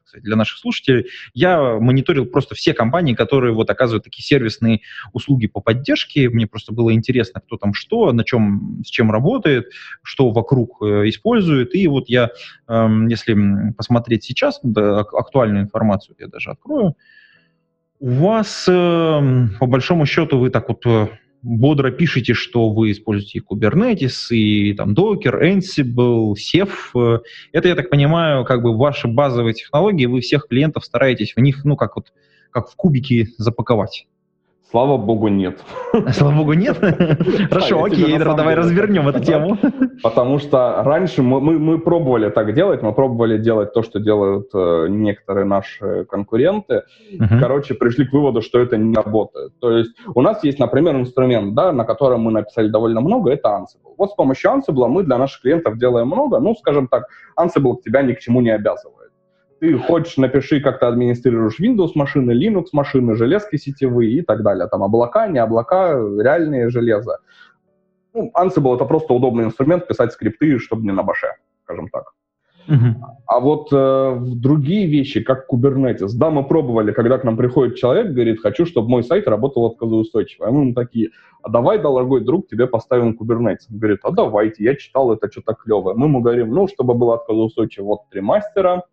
[0.04, 4.82] кстати, для наших слушателей, я мониторил просто все компании, которые вот оказывают такие сервисные
[5.14, 6.30] услуги по поддержке.
[6.30, 9.68] Мне просто было интересно, кто там что, на чем, с чем работает,
[10.04, 11.76] что вокруг э, использует.
[11.76, 12.30] И вот я,
[12.68, 16.96] э, если посмотреть сейчас, да, актуальную информацию я даже открою,
[18.00, 21.08] у вас, э, по большому счету, вы так вот э,
[21.42, 27.22] бодро пишете, что вы используете и Kubernetes, и там Docker, Ansible, Ceph.
[27.52, 31.64] Это, я так понимаю, как бы ваши базовые технологии, вы всех клиентов стараетесь в них,
[31.66, 32.14] ну, как вот,
[32.52, 34.08] как в кубики запаковать.
[34.70, 35.60] Слава богу, нет.
[36.14, 36.78] Слава богу, нет?
[37.50, 39.58] Хорошо, окей, давай развернем эту тему.
[40.04, 44.50] Потому что раньше мы, мы, мы пробовали так делать, мы пробовали делать то, что делают
[44.54, 46.84] э, некоторые наши конкуренты.
[47.14, 47.40] Uh-huh.
[47.40, 49.52] Короче, пришли к выводу, что это не работает.
[49.60, 53.50] То есть у нас есть, например, инструмент, да, на котором мы написали довольно много, это
[53.50, 53.94] Ansible.
[53.98, 57.08] Вот с помощью Ansible мы для наших клиентов делаем много, ну, скажем так,
[57.38, 59.00] Ansible тебя ни к чему не обязывает
[59.60, 64.68] ты хочешь, напиши, как ты администрируешь Windows машины, Linux машины, железки сетевые и так далее.
[64.68, 67.20] Там облака, не облака, реальные железа.
[68.14, 71.28] Ну, Ansible— это просто удобный инструмент писать скрипты, чтобы не на баше,
[71.64, 72.14] скажем так.
[72.68, 72.94] Uh-huh.
[73.26, 78.12] А вот э, другие вещи, как Kubernetes, да, мы пробовали, когда к нам приходит человек,
[78.12, 80.48] говорит, хочу, чтобы мой сайт работал отказоустойчиво.
[80.48, 81.10] А мы ему такие,
[81.42, 83.66] а давай, дорогой друг, тебе поставим Kubernetes.
[83.72, 85.96] Он говорит, а давайте, я читал, это что-то клевое.
[85.96, 88.84] Мы ему говорим, ну, чтобы было отказоустойчиво, вот три мастера,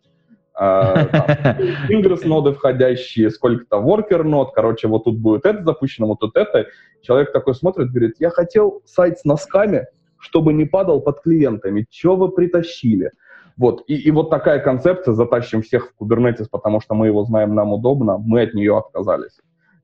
[1.89, 6.65] Ingress ноды входящие, сколько-то worker нод, короче, вот тут будет это запущено, вот тут это.
[7.03, 9.85] Человек такой смотрит, говорит, я хотел сайт с носками,
[10.17, 11.85] чтобы не падал под клиентами.
[11.91, 13.11] Что вы притащили?
[13.55, 17.53] Вот, и, и вот такая концепция, затащим всех в Kubernetes, потому что мы его знаем,
[17.53, 19.37] нам удобно, мы от нее отказались.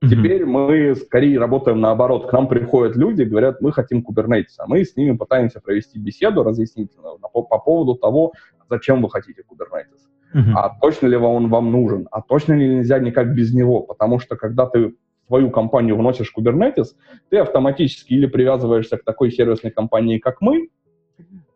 [0.03, 0.09] Mm-hmm.
[0.09, 2.29] Теперь мы скорее работаем наоборот.
[2.29, 6.43] К нам приходят люди, говорят, мы хотим Kubernetes, а мы с ними пытаемся провести беседу
[6.43, 8.33] разъяснительную по, по поводу того,
[8.69, 10.53] зачем вы хотите Kubernetes uh-huh.
[10.55, 14.35] а точно ли он вам нужен, а точно ли нельзя никак без него, потому что
[14.35, 16.87] когда ты в свою компанию вносишь Kubernetes,
[17.29, 20.69] ты автоматически или привязываешься к такой сервисной компании, как мы,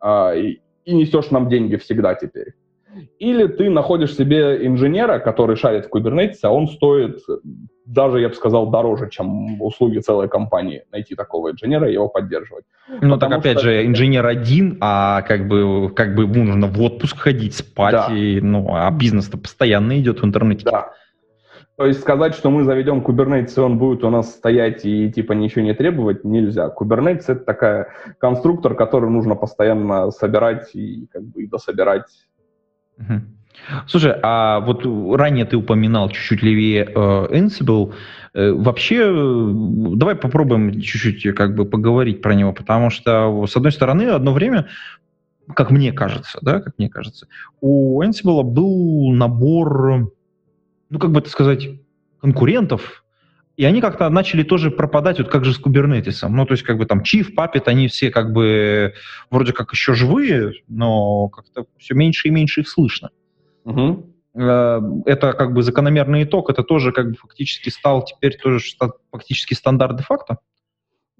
[0.00, 2.54] а, и, и несешь нам деньги всегда теперь.
[3.18, 7.20] Или ты находишь себе инженера, который шарит в Kubernetes, а он стоит
[7.88, 10.84] даже, я бы сказал, дороже, чем услуги целой компании.
[10.92, 12.64] Найти такого инженера и его поддерживать.
[13.00, 13.68] Ну так опять что...
[13.68, 18.08] же, инженер один, а как бы, как бы ему нужно в отпуск ходить, спать, да.
[18.14, 20.64] и, ну, а бизнес-то постоянно идет в интернете.
[20.64, 20.92] Да.
[21.76, 25.32] То есть сказать, что мы заведем Kubernetes, и он будет у нас стоять и типа
[25.32, 26.74] ничего не требовать, нельзя.
[26.76, 32.26] Kubernetes— это такая конструктор, который нужно постоянно собирать и как бы и дособирать.
[32.98, 33.20] Угу.
[33.86, 34.84] Слушай, а вот
[35.16, 37.92] ранее ты упоминал чуть-чуть левее э, Ansible.
[38.34, 39.50] Э, вообще, э,
[39.96, 44.68] давай попробуем чуть-чуть как бы поговорить про него, потому что, с одной стороны, одно время,
[45.54, 47.28] как мне кажется, да, как мне кажется,
[47.60, 50.12] у Ansible был набор,
[50.90, 51.68] ну, как бы это сказать,
[52.20, 53.04] конкурентов,
[53.58, 56.36] и они как-то начали тоже пропадать, вот как же с кубернетисом.
[56.36, 58.94] Ну, то есть, как бы там Chief, Puppet, они все как бы
[59.30, 63.10] вроде как еще живые, но как-то все меньше и меньше их слышно.
[63.68, 64.04] Угу.
[65.06, 68.60] Это как бы закономерный итог, это тоже как бы фактически стал теперь тоже
[69.10, 70.38] фактически стандарт де-факто?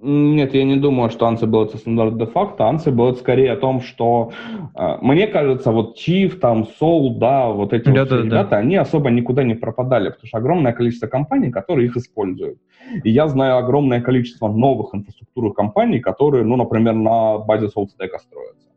[0.01, 2.63] Нет, я не думаю, что Ansible это стандарт де-факто.
[2.63, 4.31] Ansible это скорее о том, что
[4.77, 8.57] э, мне кажется, вот Chief, там, Soul, да, вот эти да, вот да, ребята, да.
[8.59, 12.61] они особо никуда не пропадали, потому что огромное количество компаний, которые их используют.
[13.03, 18.68] И я знаю огромное количество новых инфраструктурных компаний, которые, ну, например, на базе SoulStack строятся.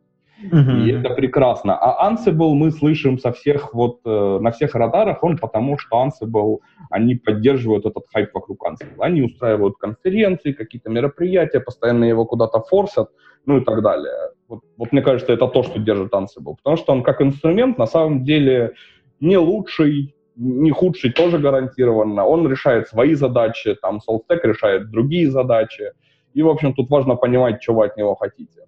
[0.44, 0.84] Mm-hmm.
[0.84, 1.78] И это прекрасно.
[1.78, 6.60] А Ansible мы слышим со всех вот э, на всех радарах, он потому что Ansible,
[6.89, 9.00] они поддерживают этот хайп вокруг Ansible.
[9.00, 13.10] Они устраивают конференции, какие-то мероприятия, постоянно его куда-то форсят,
[13.46, 14.32] ну и так далее.
[14.48, 16.56] Вот, вот мне кажется, это то, что держит Ansible.
[16.58, 18.74] Потому что он как инструмент на самом деле
[19.20, 22.26] не лучший, не худший тоже гарантированно.
[22.26, 25.92] Он решает свои задачи, там SoulStack решает другие задачи.
[26.34, 28.62] И, в общем, тут важно понимать, что вы от него хотите.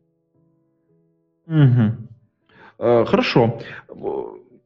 [1.48, 3.06] Угу.
[3.06, 3.60] Хорошо.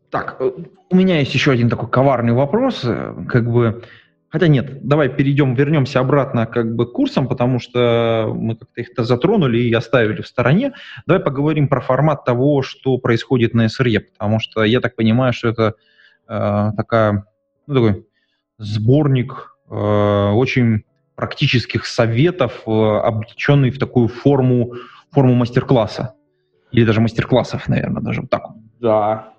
[0.09, 0.51] Так, э,
[0.89, 3.83] у меня есть еще один такой коварный вопрос, э, как бы,
[4.29, 8.87] хотя нет, давай перейдем, вернемся обратно как бы к курсам, потому что мы как-то их
[8.97, 10.73] затронули и оставили в стороне.
[11.05, 15.49] Давай поговорим про формат того, что происходит на SRE, потому что я так понимаю, что
[15.49, 15.75] это
[16.29, 17.25] э, такая,
[17.67, 18.07] ну, такой
[18.57, 20.83] сборник э, очень
[21.15, 24.73] практических советов, э, облеченный в такую форму,
[25.11, 26.13] форму мастер-класса.
[26.71, 28.43] Или даже мастер-классов, наверное, даже вот так.
[28.79, 29.33] Да.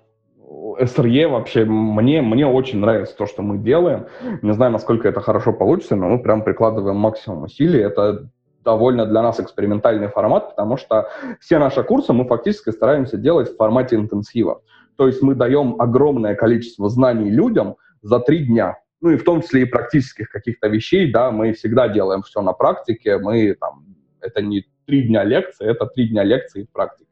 [0.79, 4.07] SRE вообще, мне, мне очень нравится то, что мы делаем.
[4.41, 7.79] Не знаю, насколько это хорошо получится, но мы прям прикладываем максимум усилий.
[7.79, 8.29] Это
[8.63, 11.09] довольно для нас экспериментальный формат, потому что
[11.39, 14.61] все наши курсы мы фактически стараемся делать в формате интенсива.
[14.95, 18.77] То есть мы даем огромное количество знаний людям за три дня.
[19.01, 22.53] Ну и в том числе и практических каких-то вещей, да, мы всегда делаем все на
[22.53, 23.85] практике, мы там,
[24.19, 27.08] это не три дня лекции, это три дня лекции в практике.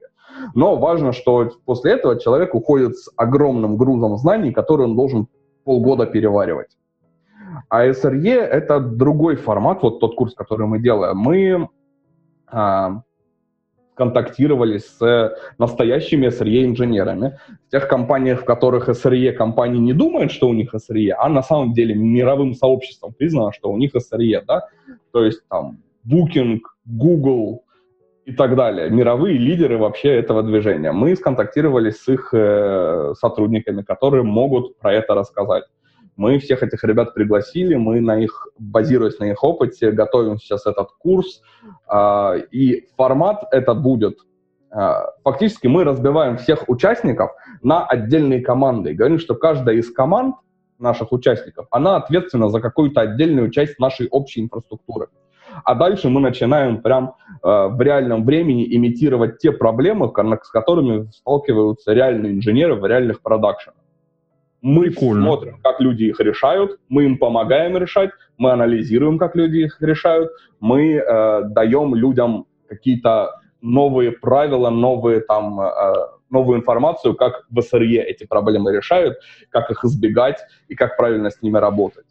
[0.56, 5.28] Но важно, что после этого человек уходит с огромным грузом знаний, которые он должен
[5.64, 6.78] полгода переваривать.
[7.70, 11.18] А SRE— это другой формат, вот тот курс, который мы делаем.
[11.18, 11.70] Мы
[12.48, 13.02] а,
[13.98, 17.40] контактировали с настоящими SRE-инженерами.
[17.68, 21.42] В тех компаниях, в которых SRE компании не думают, что у них SRE, а на
[21.42, 24.68] самом деле мировым сообществом признано, что у них SRE, да,
[25.12, 27.64] то есть там Booking, Google,
[28.28, 28.90] и так далее.
[28.90, 30.92] Мировые лидеры вообще этого движения.
[30.92, 35.64] Мы сконтактировались с их э, сотрудниками, которые могут про это рассказать.
[36.18, 40.90] Мы всех этих ребят пригласили, мы на их, базируясь на их опыте, готовим сейчас этот
[41.00, 41.42] курс.
[41.90, 44.18] Э, и формат это будет
[44.72, 44.90] э,
[45.24, 47.32] фактически мы разбиваем всех участников
[47.64, 48.94] на отдельные команды.
[48.94, 50.36] Говорим, что каждая из команд
[50.80, 55.08] наших участников, она ответственна за какую-то отдельную часть нашей общей инфраструктуры
[55.64, 61.94] а дальше мы начинаем прям э, в реальном времени имитировать те проблемы, с которыми сталкиваются
[61.94, 63.80] реальные инженеры в реальных продакшенах.
[64.62, 65.22] Мы Прикольно.
[65.22, 70.32] смотрим, как люди их решают, мы им помогаем решать, мы анализируем, как люди их решают,
[70.60, 75.94] мы э, даем людям какие-то новые правила, новые там э,
[76.30, 79.18] новую информацию, как в СРЕ эти проблемы решают,
[79.50, 82.06] как их избегать и как правильно с ними работать.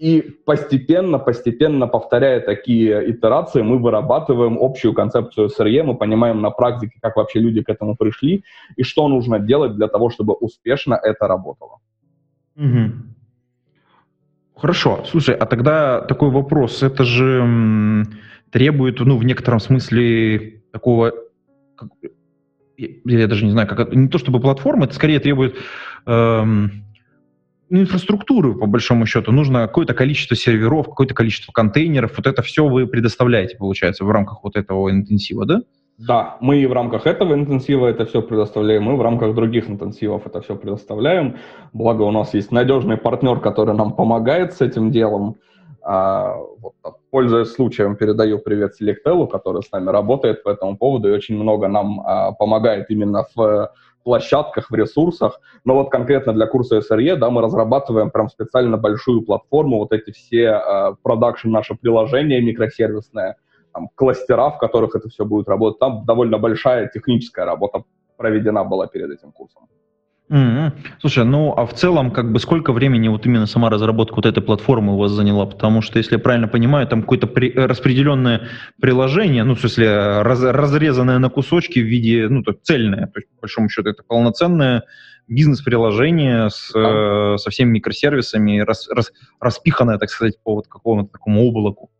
[0.00, 6.98] И постепенно, постепенно, повторяя такие итерации, мы вырабатываем общую концепцию SRE, мы понимаем на практике,
[7.02, 8.42] как вообще люди к этому пришли,
[8.76, 11.80] и что нужно делать для того, чтобы успешно это работало.
[12.56, 12.92] Угу.
[14.56, 15.04] Хорошо.
[15.04, 16.82] Слушай, а тогда такой вопрос.
[16.82, 18.06] Это же
[18.50, 21.12] требует, ну, в некотором смысле такого...
[21.76, 21.90] Как,
[22.78, 23.94] я даже не знаю, как.
[23.94, 25.56] Не то чтобы платформа, это скорее требует...
[26.06, 26.86] Эм,
[27.70, 29.32] инфраструктуры, по большому счету.
[29.32, 32.16] Нужно какое-то количество серверов, какое-то количество контейнеров.
[32.16, 35.60] Вот это все вы предоставляете, получается, в рамках вот этого интенсива, да?
[35.98, 40.26] Да, мы и в рамках этого интенсива это все предоставляем, мы в рамках других интенсивов
[40.26, 41.36] это все предоставляем.
[41.74, 45.36] Благо у нас есть надежный партнер, который нам помогает с этим делом.
[45.82, 46.74] А, вот,
[47.10, 51.68] пользуясь случаем, передаю привет Selectel, который с нами работает по этому поводу и очень много
[51.68, 53.70] нам а, помогает именно в
[54.02, 55.40] площадках, в ресурсах.
[55.64, 60.10] Но вот конкретно для курса SRE, да, мы разрабатываем прям специально большую платформу, вот эти
[60.10, 60.60] все
[61.02, 63.36] продакшн э, наше приложение микросервисное,
[63.72, 65.78] там, кластера, в которых это все будет работать.
[65.78, 67.84] Там довольно большая техническая работа
[68.16, 69.68] проведена была перед этим курсом.
[70.30, 70.72] Mm-hmm.
[71.00, 74.40] Слушай, ну а в целом, как бы сколько времени вот именно сама разработка вот этой
[74.42, 75.44] платформы у вас заняла?
[75.44, 78.42] Потому что, если я правильно понимаю, там какое-то при, распределенное
[78.80, 83.28] приложение, ну, в смысле, раз, разрезанное на кусочки в виде, ну, то цельное, то есть,
[83.34, 84.84] по большому счету, это полноценное
[85.26, 91.44] бизнес-приложение с, э, со всеми микросервисами, рас, рас, распиханное, так сказать, по вот какому-то такому
[91.44, 91.90] облаку.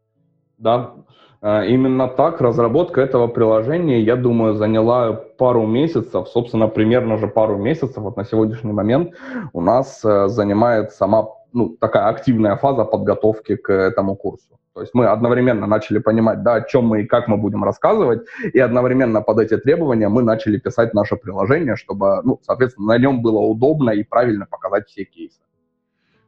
[0.56, 0.94] Да,
[1.43, 7.97] именно так разработка этого приложения, я думаю, заняла пару месяцев, собственно, примерно же пару месяцев.
[7.97, 9.14] Вот на сегодняшний момент
[9.53, 14.59] у нас э, занимает сама ну, такая активная фаза подготовки к этому курсу.
[14.74, 18.22] То есть мы одновременно начали понимать, да, о чем мы и как мы будем рассказывать,
[18.53, 23.20] и одновременно под эти требования мы начали писать наше приложение, чтобы, ну, соответственно, на нем
[23.20, 25.41] было удобно и правильно показать все кейсы.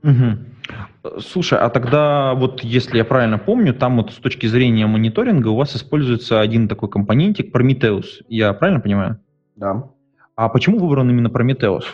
[0.02, 1.20] Угу.
[1.20, 5.56] Слушай, а тогда вот если я правильно помню, там вот с точки зрения мониторинга у
[5.56, 8.06] вас используется один такой компонентик Prometheus.
[8.28, 9.18] Я правильно понимаю?
[9.56, 9.84] Да.
[10.36, 11.84] А почему выбран именно Prometheus?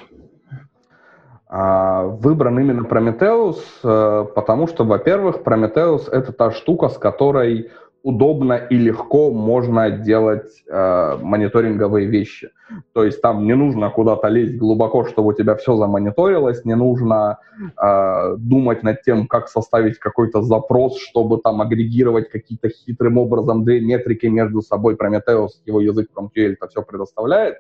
[1.50, 7.70] А, выбран именно Prometheus, э, потому что, во-первых, Prometheus— это та штука, с которой
[8.03, 12.51] удобно и легко можно делать э, мониторинговые вещи.
[12.92, 17.38] То есть там не нужно куда-то лезть глубоко, чтобы у тебя все замониторилось, не нужно
[17.61, 23.80] э, думать над тем, как составить какой-то запрос, чтобы там агрегировать какие-то хитрым образом две
[23.80, 24.94] метрики между собой.
[24.94, 27.57] Prometheus, его язык PromQL это все предоставляет.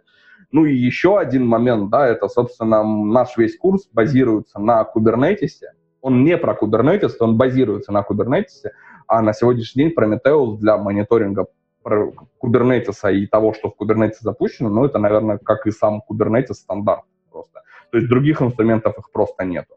[0.50, 5.60] Ну и еще один момент, да, это, собственно, наш весь курс базируется на Kubernetes.
[6.00, 8.70] Он не про Kubernetes, он базируется на Kubernetes,
[9.08, 11.46] а на сегодняшний день Prometheus для мониторинга
[11.84, 17.04] Kubernetes и того, что в Kubernetes запущено, ну, это, наверное, как и сам Kubernetes стандарт
[17.32, 17.62] просто.
[17.90, 19.74] То есть других инструментов их просто нету.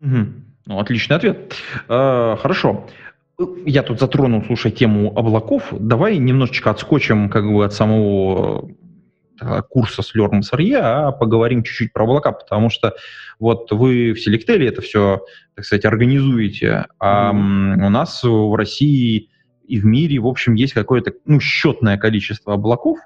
[0.00, 0.26] Угу.
[0.66, 1.54] Ну, отличный ответ.
[1.88, 2.86] Э, хорошо.
[3.64, 5.72] Я тут затронул, слушай, тему облаков.
[5.72, 8.68] Давай немножечко отскочим как бы от самого
[9.68, 12.94] курса с Learn SRE, а поговорим чуть-чуть про облака, потому что
[13.38, 15.24] вот вы в Selectel это все,
[15.54, 17.86] так сказать, организуете, а mm-hmm.
[17.86, 19.30] у нас в России
[19.66, 22.98] и в мире, в общем, есть какое-то ну, счетное количество облаков,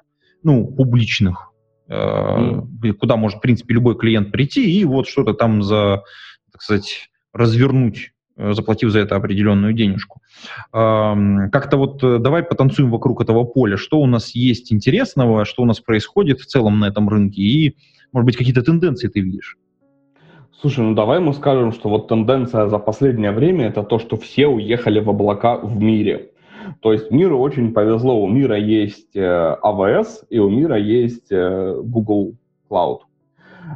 [0.43, 1.51] ну, публичных,
[1.89, 2.93] mm-hmm.
[2.93, 6.03] куда может, в принципе, любой клиент прийти и вот что-то там за,
[6.51, 10.21] так сказать, развернуть Э, заплатив за это определенную денежку.
[10.71, 13.77] Как-то вот э, давай потанцуем вокруг этого поля.
[13.77, 17.75] Что у нас есть интересного, что у нас происходит в целом на этом рынке и,
[18.11, 19.57] может быть, какие-то тенденции ты видишь?
[20.59, 24.47] Слушай, ну давай мы скажем, что вот тенденция за последнее время это то, что все
[24.47, 26.31] уехали в облака в мире.
[26.81, 28.21] То есть миру очень повезло.
[28.21, 32.33] У мира есть AWS э, и у мира есть Google
[32.69, 32.99] Cloud.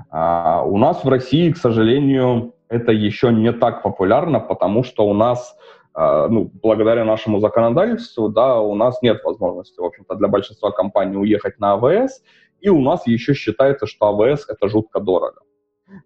[0.10, 5.14] А у нас в России, к сожалению, это еще не так популярно, потому что у
[5.14, 5.58] нас,
[5.94, 11.18] э, ну, благодаря нашему законодательству, да, у нас нет возможности, в общем-то, для большинства компаний
[11.18, 12.24] уехать на АВС,
[12.62, 15.42] и у нас еще считается, что АВС это жутко дорого.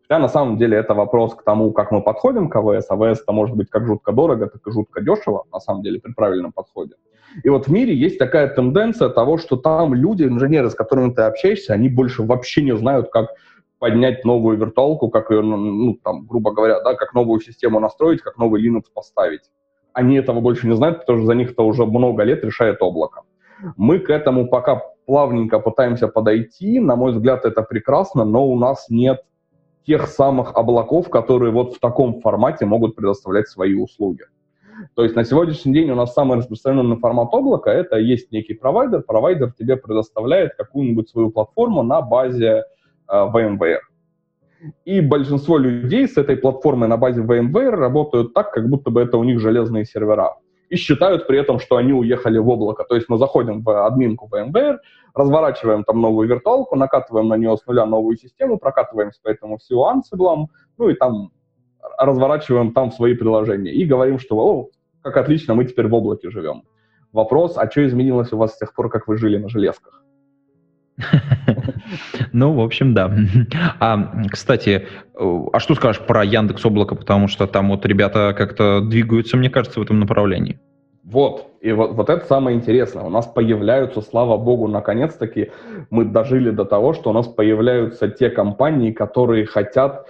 [0.02, 2.90] Хотя на самом деле это вопрос к тому, как мы подходим к АВС.
[2.90, 6.14] АВС это может быть как жутко дорого, так и жутко дешево, на самом деле, при
[6.14, 6.96] правильном подходе.
[7.44, 11.22] И вот в мире есть такая тенденция того, что там люди, инженеры, с которыми ты
[11.22, 13.30] общаешься, они больше вообще не знают, как
[13.86, 18.24] поднять новую виртуалку, как ее, ну, ну, там, грубо говоря, да, как новую систему настроить,
[18.24, 19.52] как новый Linux поставить.
[19.94, 23.22] Они этого больше не знают, потому что за них это уже много лет решает облако.
[23.78, 26.80] Мы к этому пока плавненько пытаемся подойти.
[26.80, 29.22] На мой взгляд, это прекрасно, но у нас нет
[29.86, 34.24] тех самых облаков, которые вот в таком формате могут предоставлять свои услуги.
[34.96, 39.04] То есть на сегодняшний день у нас самый распространенный формат облака— это есть некий провайдер.
[39.04, 42.64] Провайдер тебе предоставляет какую-нибудь свою платформу на базе
[43.10, 43.80] VMware.
[44.86, 49.18] И большинство людей с этой платформой на базе VMware работают так, как будто бы это
[49.18, 50.36] у них железные сервера.
[50.70, 52.84] И считают при этом, что они уехали в облако.
[52.84, 54.78] То есть мы заходим в админку VMware,
[55.14, 59.80] разворачиваем там новую виртуалку, накатываем на нее с нуля новую систему, прокатываемся по этому всю
[59.84, 60.48] Ansible,
[60.78, 61.32] ну и там
[61.98, 63.72] разворачиваем там свои приложения.
[63.72, 64.70] И говорим, что, о,
[65.02, 66.64] как отлично, мы теперь в облаке живем.
[67.12, 70.04] Вопрос, а что изменилось у вас с тех пор, как вы жили на железках?
[72.34, 73.12] Ну, в общем, да.
[73.80, 79.38] А, кстати, а что скажешь про Яндекс Облако, потому что там вот ребята как-то двигаются,
[79.38, 80.60] мне кажется, в этом направлении.
[81.04, 83.04] Вот, и вот, вот это самое интересное.
[83.04, 85.52] У нас появляются, слава богу, наконец-таки
[85.92, 90.08] мы дожили до того, что у нас появляются те компании, которые хотят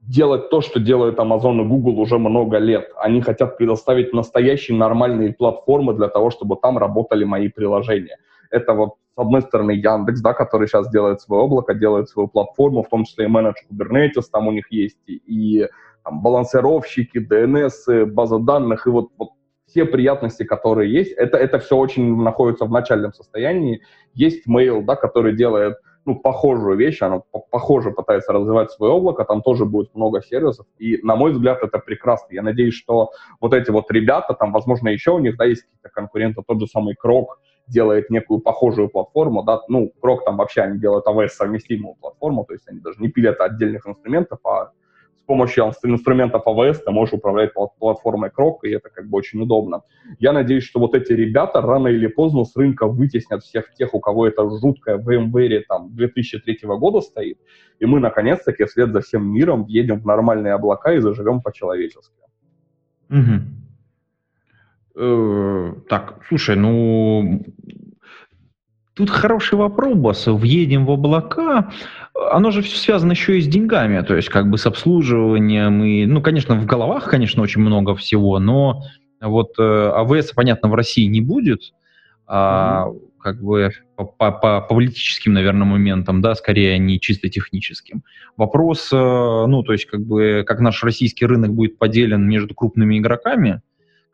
[0.00, 2.90] делать то, что делают Amazon и Google уже много лет.
[2.96, 8.16] Они хотят предоставить настоящие нормальные платформы для того, чтобы там работали мои приложения.
[8.50, 12.82] Это вот с одной стороны, Яндекс, да, который сейчас делает свое облако, делает свою платформу,
[12.82, 15.68] в том числе и менедж Kubernetes там у них есть, и
[16.02, 19.30] там, балансировщики, DNS, база данных, и вот, вот
[19.66, 23.82] все приятности, которые есть, это, это все очень находится в начальном состоянии.
[24.14, 29.42] Есть Mail, да, который делает ну, похожую вещь, она похоже пытается развивать свое облако, там
[29.42, 32.34] тоже будет много сервисов, и, на мой взгляд, это прекрасно.
[32.34, 33.10] Я надеюсь, что
[33.40, 36.66] вот эти вот ребята, там, возможно, еще у них, да, есть какие-то конкуренты, тот же
[36.66, 42.44] самый Крок, делает некую похожую платформу, да, ну, Крок там вообще они делают AWS-совместимую платформу,
[42.44, 44.70] то есть они даже не пилят отдельных инструментов, а
[45.16, 49.82] с помощью инструментов AWS ты можешь управлять платформой Крок, и это как бы очень удобно.
[50.18, 54.00] Я надеюсь, что вот эти ребята рано или поздно с рынка вытеснят всех тех, у
[54.00, 57.38] кого это жуткое в VMware там 2003 года стоит,
[57.78, 62.20] и мы наконец-таки вслед за всем миром въедем в нормальные облака и заживем по-человечески.
[63.08, 63.63] Угу.
[64.96, 67.44] Э, так, слушай, ну
[68.94, 70.26] Тут хороший вопрос.
[70.26, 71.72] Въедем в облака.
[72.30, 75.82] Оно же все связано еще и с деньгами, то есть как бы с обслуживанием.
[75.82, 78.82] И, ну, конечно, в головах, конечно, очень много всего, но
[79.20, 81.72] вот э, АВС, понятно, в России не будет.
[82.26, 83.00] А, mm-hmm.
[83.20, 88.04] как бы по, по, по политическим, наверное, моментам, да, скорее не чисто техническим.
[88.36, 92.96] Вопрос, э, ну, то есть как бы как наш российский рынок будет поделен между крупными
[92.96, 93.60] игроками,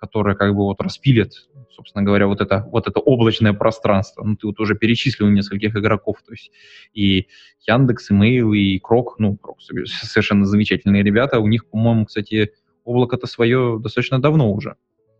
[0.01, 1.33] которые как бы вот распилят
[1.81, 4.23] собственно говоря, вот это, вот это облачное пространство.
[4.23, 6.51] Ну, ты вот уже перечислил нескольких игроков, то есть
[6.93, 7.27] и
[7.67, 11.41] Яндекс, и Mail, и Крок, ну, Крок совершенно замечательные ребята.
[11.41, 12.53] У них, по-моему, кстати,
[12.85, 14.77] облако-то свое достаточно давно уже.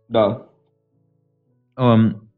[0.07, 0.45] Да.
[1.77, 2.29] Эм,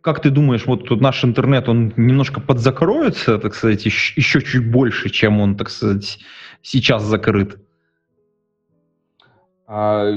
[0.00, 5.10] как ты думаешь, вот тут наш интернет, он немножко подзакроется, так сказать, еще чуть больше,
[5.10, 6.18] чем он, так сказать,
[6.60, 7.58] сейчас закрыт?
[9.66, 10.12] А,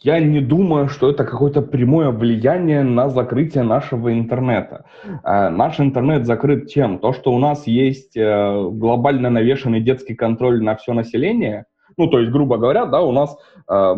[0.00, 4.84] я не думаю, что это какое-то прямое влияние на закрытие нашего интернета.
[5.24, 6.98] Э, наш интернет закрыт чем?
[6.98, 11.66] То, что у нас есть э, глобально навешенный детский контроль на все население,
[11.96, 13.36] ну, то есть, грубо говоря, да, у нас
[13.68, 13.94] э,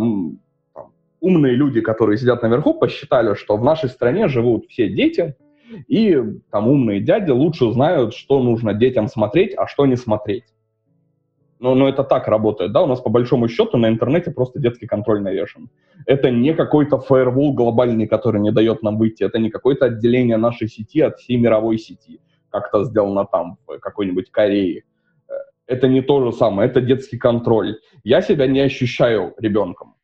[1.21, 5.35] умные люди, которые сидят наверху, посчитали, что в нашей стране живут все дети,
[5.89, 6.17] и
[6.51, 10.45] там умные дяди лучше знают, что нужно детям смотреть, а что не смотреть.
[11.61, 14.87] Но, но это так работает, да, у нас по большому счету на интернете просто детский
[14.87, 15.69] контроль навешен.
[16.07, 20.69] Это не какой-то фаервол глобальный, который не дает нам выйти, это не какое-то отделение нашей
[20.69, 24.85] сети от всей мировой сети, как это сделано там, в какой-нибудь Корее.
[25.29, 25.33] Э,
[25.67, 27.79] это не то же самое, это детский контроль.
[28.05, 29.95] Я себя не ощущаю ребенком.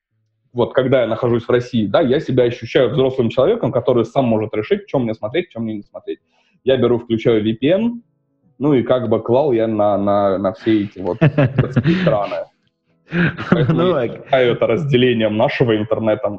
[0.53, 4.55] Вот когда я нахожусь в России, да, я себя ощущаю взрослым человеком, который сам может
[4.55, 6.19] решить, чем мне смотреть, чем мне не смотреть.
[6.65, 8.01] Я беру, включаю VPN,
[8.65, 12.47] ну и как бы клал я на, на, на все эти вот экраны.
[13.69, 16.37] Ну, я это разделением нашего интернета э,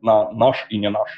[0.00, 1.10] на наш и не наш.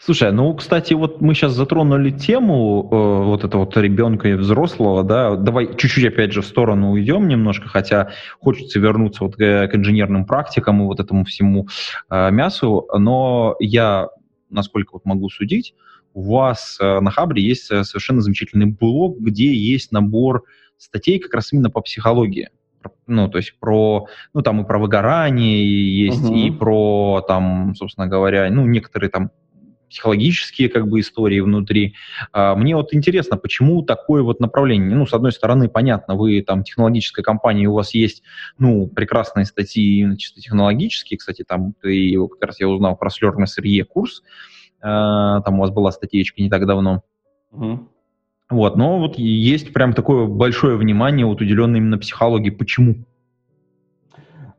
[0.00, 5.04] Слушай, ну, кстати, вот мы сейчас затронули тему э, вот этого вот ребенка и взрослого,
[5.04, 8.08] да, давай чуть-чуть опять же в сторону уйдем немножко, хотя
[8.40, 11.68] хочется вернуться вот к, к инженерным практикам и вот этому всему
[12.10, 14.08] э, мясу, но я,
[14.48, 15.74] насколько вот могу судить,
[16.18, 20.42] у вас э, на Хабре есть э, совершенно замечательный блог, где есть набор
[20.76, 22.50] статей как раз именно по психологии.
[23.06, 26.34] Ну, то есть про, ну, там и про выгорание есть, угу.
[26.34, 29.30] и про, там, собственно говоря, ну, некоторые там
[29.88, 31.94] психологические как бы истории внутри.
[32.32, 34.96] А, мне вот интересно, почему такое вот направление?
[34.96, 38.24] Ну, с одной стороны, понятно, вы там технологическая компания, у вас есть,
[38.58, 43.84] ну, прекрасные статьи чисто технологические, кстати, там ты, как раз я узнал про Slurm SRE
[43.84, 47.02] курс, Э, там у вас была статьечка не так давно.
[47.52, 47.88] Угу.
[48.50, 52.50] Вот, но вот есть прям такое большое внимание вот уделенное именно психологии.
[52.50, 53.04] Почему?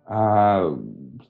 [0.06, 0.76] А,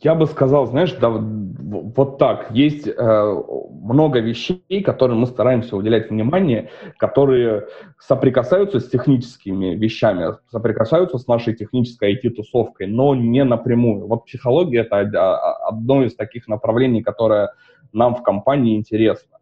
[0.01, 2.51] я бы сказал, знаешь, да, вот так.
[2.51, 7.67] Есть э, много вещей, которым мы стараемся уделять внимание, которые
[7.99, 14.07] соприкасаются с техническими вещами, соприкасаются с нашей технической IT-тусовкой, но не напрямую.
[14.07, 17.53] Вот психология— это одно из таких направлений, которое
[17.93, 19.37] нам в компании интересно.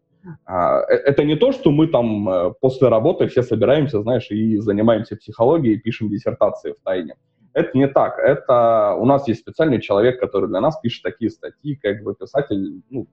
[0.45, 4.57] А, э, это не то, что мы там э, после работы все собираемся, знаешь, и
[4.57, 7.15] занимаемся психологией, пишем диссертации в тайне.
[7.53, 8.19] Это не так.
[8.19, 12.82] Это у нас есть специальный человек, который для нас пишет такие статьи, как бы писатель,
[12.89, 13.07] ну,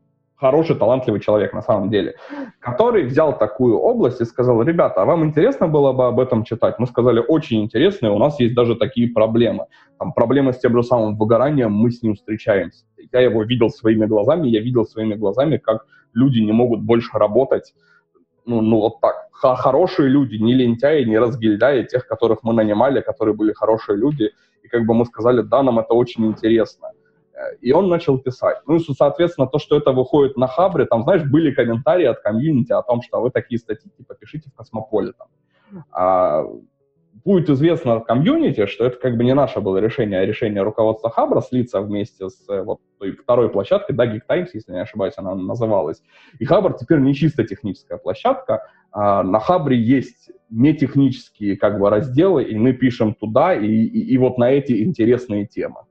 [0.44, 2.16] хороший, талантливый человек на самом деле,
[2.60, 6.78] который взял такую область и сказал, ребята, а вам интересно было бы об этом читать?
[6.78, 9.64] Мы сказали, очень интересно, и у нас есть даже такие проблемы.
[9.98, 12.84] Там проблемы с тем же самым выгоранием, мы с ним встречаемся.
[13.12, 17.74] Я его видел своими глазами, я видел своими глазами, как люди не могут больше работать,
[18.46, 23.34] ну, ну вот так, хорошие люди, не лентяи, не разгильдяи, тех, которых мы нанимали, которые
[23.34, 24.30] были хорошие люди,
[24.62, 26.88] и как бы мы сказали, да, нам это очень интересно.
[27.60, 28.58] И он начал писать.
[28.66, 32.72] Ну и, соответственно, то, что это выходит на Хабре, там, знаешь, были комментарии от комьюнити
[32.72, 35.26] о том, что вы такие статьи типа пишите в Космополитен.
[35.90, 36.44] А
[37.24, 41.40] будет известно комьюнити, что это как бы не наше было решение, а решение руководства Хабра
[41.40, 45.34] слиться вместе с э, вот той второй площадкой, да, Geek Times, если не ошибаюсь, она
[45.34, 46.02] называлась.
[46.38, 52.44] И Хабр теперь не чисто техническая площадка, а на Хабре есть нетехнические как бы разделы,
[52.44, 55.82] и мы пишем туда, и, и, и вот на эти интересные темы.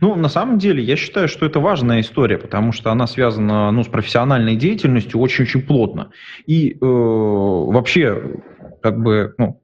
[0.00, 3.82] Ну, на самом деле, я считаю, что это важная история, потому что она связана ну,
[3.82, 6.10] с профессиональной деятельностью очень-очень плотно.
[6.46, 8.40] И э, вообще,
[8.82, 9.62] как бы, ну,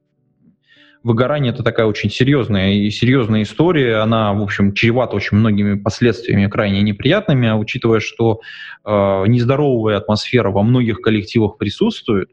[1.03, 3.97] выгорание это такая очень серьезная и серьезная история.
[3.97, 8.41] Она, в общем, чревата очень многими последствиями крайне неприятными, а учитывая, что
[8.87, 12.31] э, нездоровая атмосфера во многих коллективах присутствует,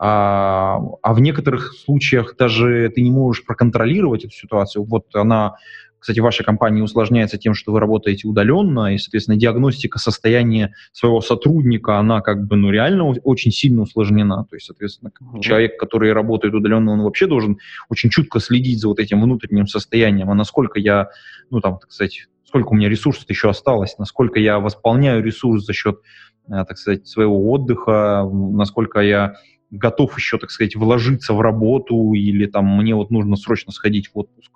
[0.00, 4.84] а, а в некоторых случаях даже ты не можешь проконтролировать эту ситуацию.
[4.84, 5.56] Вот она
[5.98, 11.98] кстати, ваша компания усложняется тем, что вы работаете удаленно, и, соответственно, диагностика состояния своего сотрудника,
[11.98, 14.46] она как бы, ну, реально очень сильно усложнена.
[14.48, 15.40] То есть, соответственно, mm-hmm.
[15.40, 20.30] человек, который работает удаленно, он вообще должен очень чутко следить за вот этим внутренним состоянием,
[20.30, 21.08] а насколько я,
[21.50, 25.72] ну, там, так сказать, сколько у меня ресурсов еще осталось, насколько я восполняю ресурс за
[25.72, 26.00] счет,
[26.48, 29.34] э, так сказать, своего отдыха, насколько я
[29.70, 34.18] готов еще, так сказать, вложиться в работу или там мне вот нужно срочно сходить в
[34.18, 34.50] отпуск.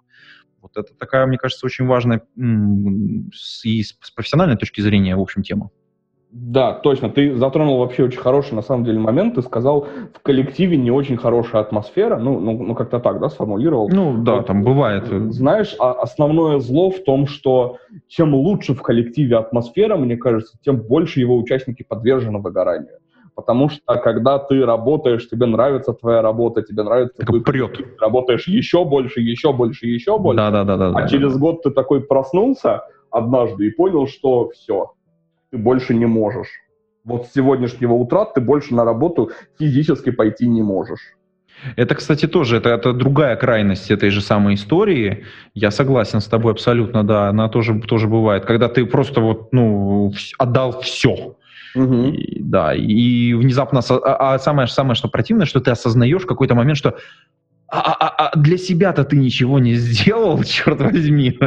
[0.62, 5.70] Вот это такая, мне кажется, очень важная и с профессиональной точки зрения, в общем, тема.
[6.32, 7.10] Да, точно.
[7.10, 9.34] Ты затронул вообще очень хороший, на самом деле, момент.
[9.34, 12.16] Ты сказал, в коллективе не очень хорошая атмосфера.
[12.16, 13.90] Ну, ну, ну как-то так, да, сформулировал?
[13.90, 15.04] Ну, да, вот, там бывает.
[15.30, 17.76] Знаешь, а основное зло в том, что
[18.08, 22.98] чем лучше в коллективе атмосфера, мне кажется, тем больше его участники подвержены выгоранию.
[23.34, 27.24] Потому что когда ты работаешь, тебе нравится твоя работа, тебе нравится...
[27.24, 27.76] Так прет.
[27.76, 30.36] Ты работаешь еще больше, еще больше, еще больше.
[30.36, 30.88] Да, да, да, да.
[30.88, 31.38] А да, через да.
[31.38, 34.92] год ты такой проснулся однажды и понял, что все,
[35.50, 36.48] ты больше не можешь.
[37.04, 41.00] Вот с сегодняшнего утра ты больше на работу физически пойти не можешь.
[41.76, 45.24] Это, кстати, тоже, это, это другая крайность этой же самой истории.
[45.54, 48.44] Я согласен с тобой абсолютно, да, она тоже, тоже бывает.
[48.44, 51.36] Когда ты просто вот, ну, отдал все.
[51.74, 52.04] Угу.
[52.08, 56.54] И, да, и внезапно, а, а самое, самое, что противное, что ты осознаешь в какой-то
[56.54, 56.96] момент, что
[57.68, 61.38] а, а, а для себя-то ты ничего не сделал, черт возьми.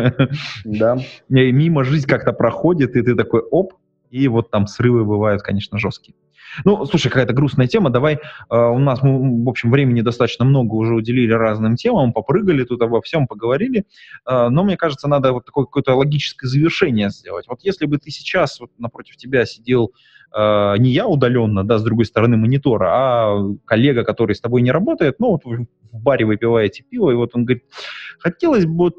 [0.63, 0.97] Да.
[1.29, 3.73] И мимо жизнь как-то проходит, и ты такой, оп,
[4.09, 6.15] и вот там срывы бывают, конечно, жесткие.
[6.63, 7.89] Ну, слушай, какая-то грустная тема.
[7.89, 8.19] Давай, э,
[8.55, 13.01] у нас, мы, в общем, времени достаточно много уже уделили разным темам, попрыгали тут обо
[13.01, 13.85] всем, поговорили.
[14.27, 17.45] Э, но мне кажется, надо вот такое какое-то логическое завершение сделать.
[17.47, 19.93] Вот если бы ты сейчас вот напротив тебя сидел
[20.35, 24.71] э, не я удаленно, да, с другой стороны монитора, а коллега, который с тобой не
[24.71, 25.67] работает, ну, вот в
[26.01, 27.63] баре выпиваете пиво, и вот он говорит,
[28.19, 28.93] хотелось бы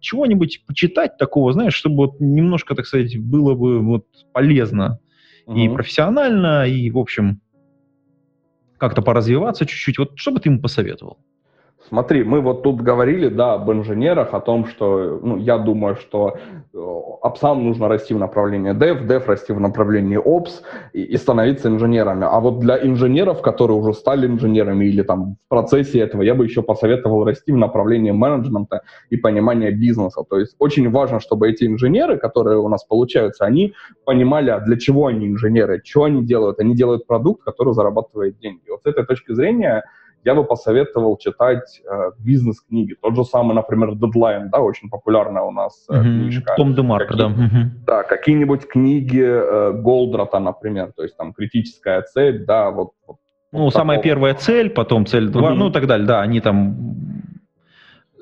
[0.00, 5.00] чего-нибудь почитать такого, знаешь, чтобы вот немножко, так сказать, было бы вот полезно
[5.46, 5.56] угу.
[5.56, 7.40] и профессионально, и, в общем,
[8.78, 9.98] как-то поразвиваться чуть-чуть.
[9.98, 11.18] Вот что бы ты ему посоветовал?
[11.88, 16.36] Смотри, мы вот тут говорили, да, об инженерах, о том, что, ну, я думаю, что
[16.74, 20.62] э, опсам нужно расти в направлении dev, dev расти в направлении ops
[20.92, 22.26] и, и становиться инженерами.
[22.28, 26.44] А вот для инженеров, которые уже стали инженерами или там в процессе этого, я бы
[26.44, 30.24] еще посоветовал расти в направлении менеджмента и понимания бизнеса.
[30.28, 33.74] То есть очень важно, чтобы эти инженеры, которые у нас получаются, они
[34.04, 36.58] понимали, а для чего они инженеры, что они делают.
[36.58, 38.70] Они делают продукт, который зарабатывает деньги.
[38.70, 39.84] Вот с этой точки зрения
[40.26, 42.96] я бы посоветовал читать э, бизнес-книги.
[43.00, 46.02] Тот же самый, например, Deadline, да, очень популярная у нас э, mm-hmm.
[46.02, 46.54] книжка.
[46.56, 47.32] Том Демарко, Какие, да.
[47.32, 47.64] Mm-hmm.
[47.86, 52.90] Да, какие-нибудь книги э, Голдрата, например, то есть там критическая цель, да, вот.
[53.06, 53.18] вот
[53.52, 54.14] ну, вот самая такого.
[54.14, 55.54] первая цель, потом цель 2, mm-hmm.
[55.54, 57.15] ну и так далее, да, они там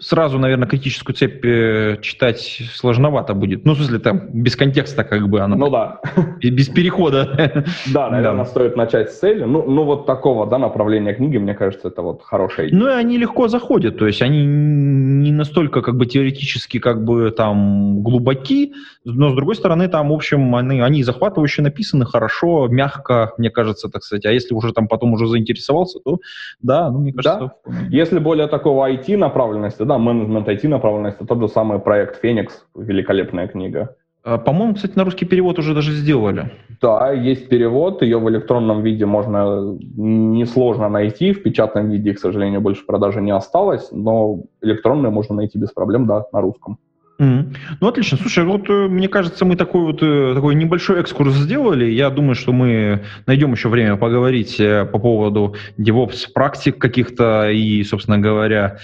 [0.01, 3.64] сразу, наверное, критическую цепь э, читать сложновато будет.
[3.64, 5.57] Ну, в смысле, там, без контекста как бы она.
[5.57, 6.01] Ну да.
[6.42, 7.64] Без перехода.
[7.92, 8.51] Да, наверное, да.
[8.51, 9.45] стоит начать с цели.
[9.45, 12.80] Ну, ну, вот такого, да, направления книги, мне кажется, это вот хорошая идея.
[12.80, 17.30] Ну, и они легко заходят, то есть они не настолько как бы теоретически как бы
[17.30, 18.72] там глубоки,
[19.05, 23.88] но, с другой стороны, там, в общем, они, они захватывающе написаны, хорошо, мягко, мне кажется,
[23.88, 24.24] так сказать.
[24.26, 26.18] А если уже там потом уже заинтересовался, то
[26.62, 27.53] да, ну, мне кажется...
[27.64, 27.72] Да.
[27.90, 33.97] Если более такого IT-направленности, да, менеджмент IT-направленности, тот же самый проект «Феникс», великолепная книга.
[34.24, 36.51] А, по-моему, кстати, на русский перевод уже даже сделали.
[36.80, 42.61] Да, есть перевод, ее в электронном виде можно несложно найти, в печатном виде, к сожалению,
[42.61, 46.78] больше продажи не осталось, но электронную можно найти без проблем, да, на русском.
[47.19, 47.57] Mm.
[47.81, 48.19] Ну, отлично.
[48.19, 51.85] Слушай, вот э, мне кажется, мы такой вот э, такой небольшой экскурс сделали.
[51.85, 57.85] Я думаю, что мы найдем еще время поговорить э, по поводу DevOps практик каких-то и,
[57.85, 58.79] собственно говоря,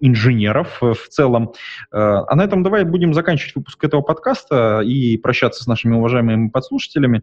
[0.00, 1.52] инженеров в целом.
[1.92, 7.22] А на этом давай будем заканчивать выпуск этого подкаста и прощаться с нашими уважаемыми подслушателями.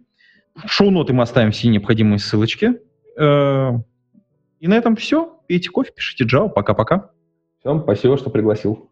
[0.55, 2.79] В шоу-ноты мы оставим все необходимые ссылочки.
[3.17, 3.73] И на
[4.61, 5.41] этом все.
[5.47, 6.47] Пейте кофе, пишите Java.
[6.47, 7.09] Пока-пока.
[7.59, 8.89] Всем спасибо, что пригласил.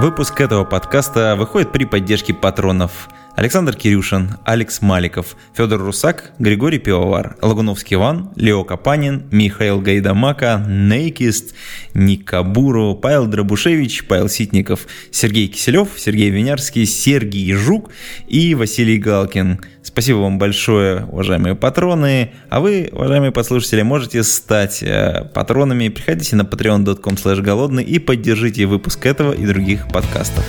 [0.00, 7.36] Выпуск этого подкаста выходит при поддержке патронов Александр Кирюшин, Алекс Маликов, Федор Русак, Григорий Пивовар,
[7.40, 11.54] Лагуновский Иван, Лео Капанин, Михаил Гайдамака, Нейкист,
[11.94, 17.90] Ник Кабуру, Павел Дробушевич, Павел Ситников, Сергей Киселев, Сергей Винярский, Сергей Жук
[18.26, 19.60] и Василий Галкин.
[19.82, 22.32] Спасибо вам большое, уважаемые патроны.
[22.50, 25.88] А вы, уважаемые послушатели, можете стать э, патронами.
[25.88, 30.44] Приходите на patreon.com голодный и поддержите выпуск этого и других подкастов.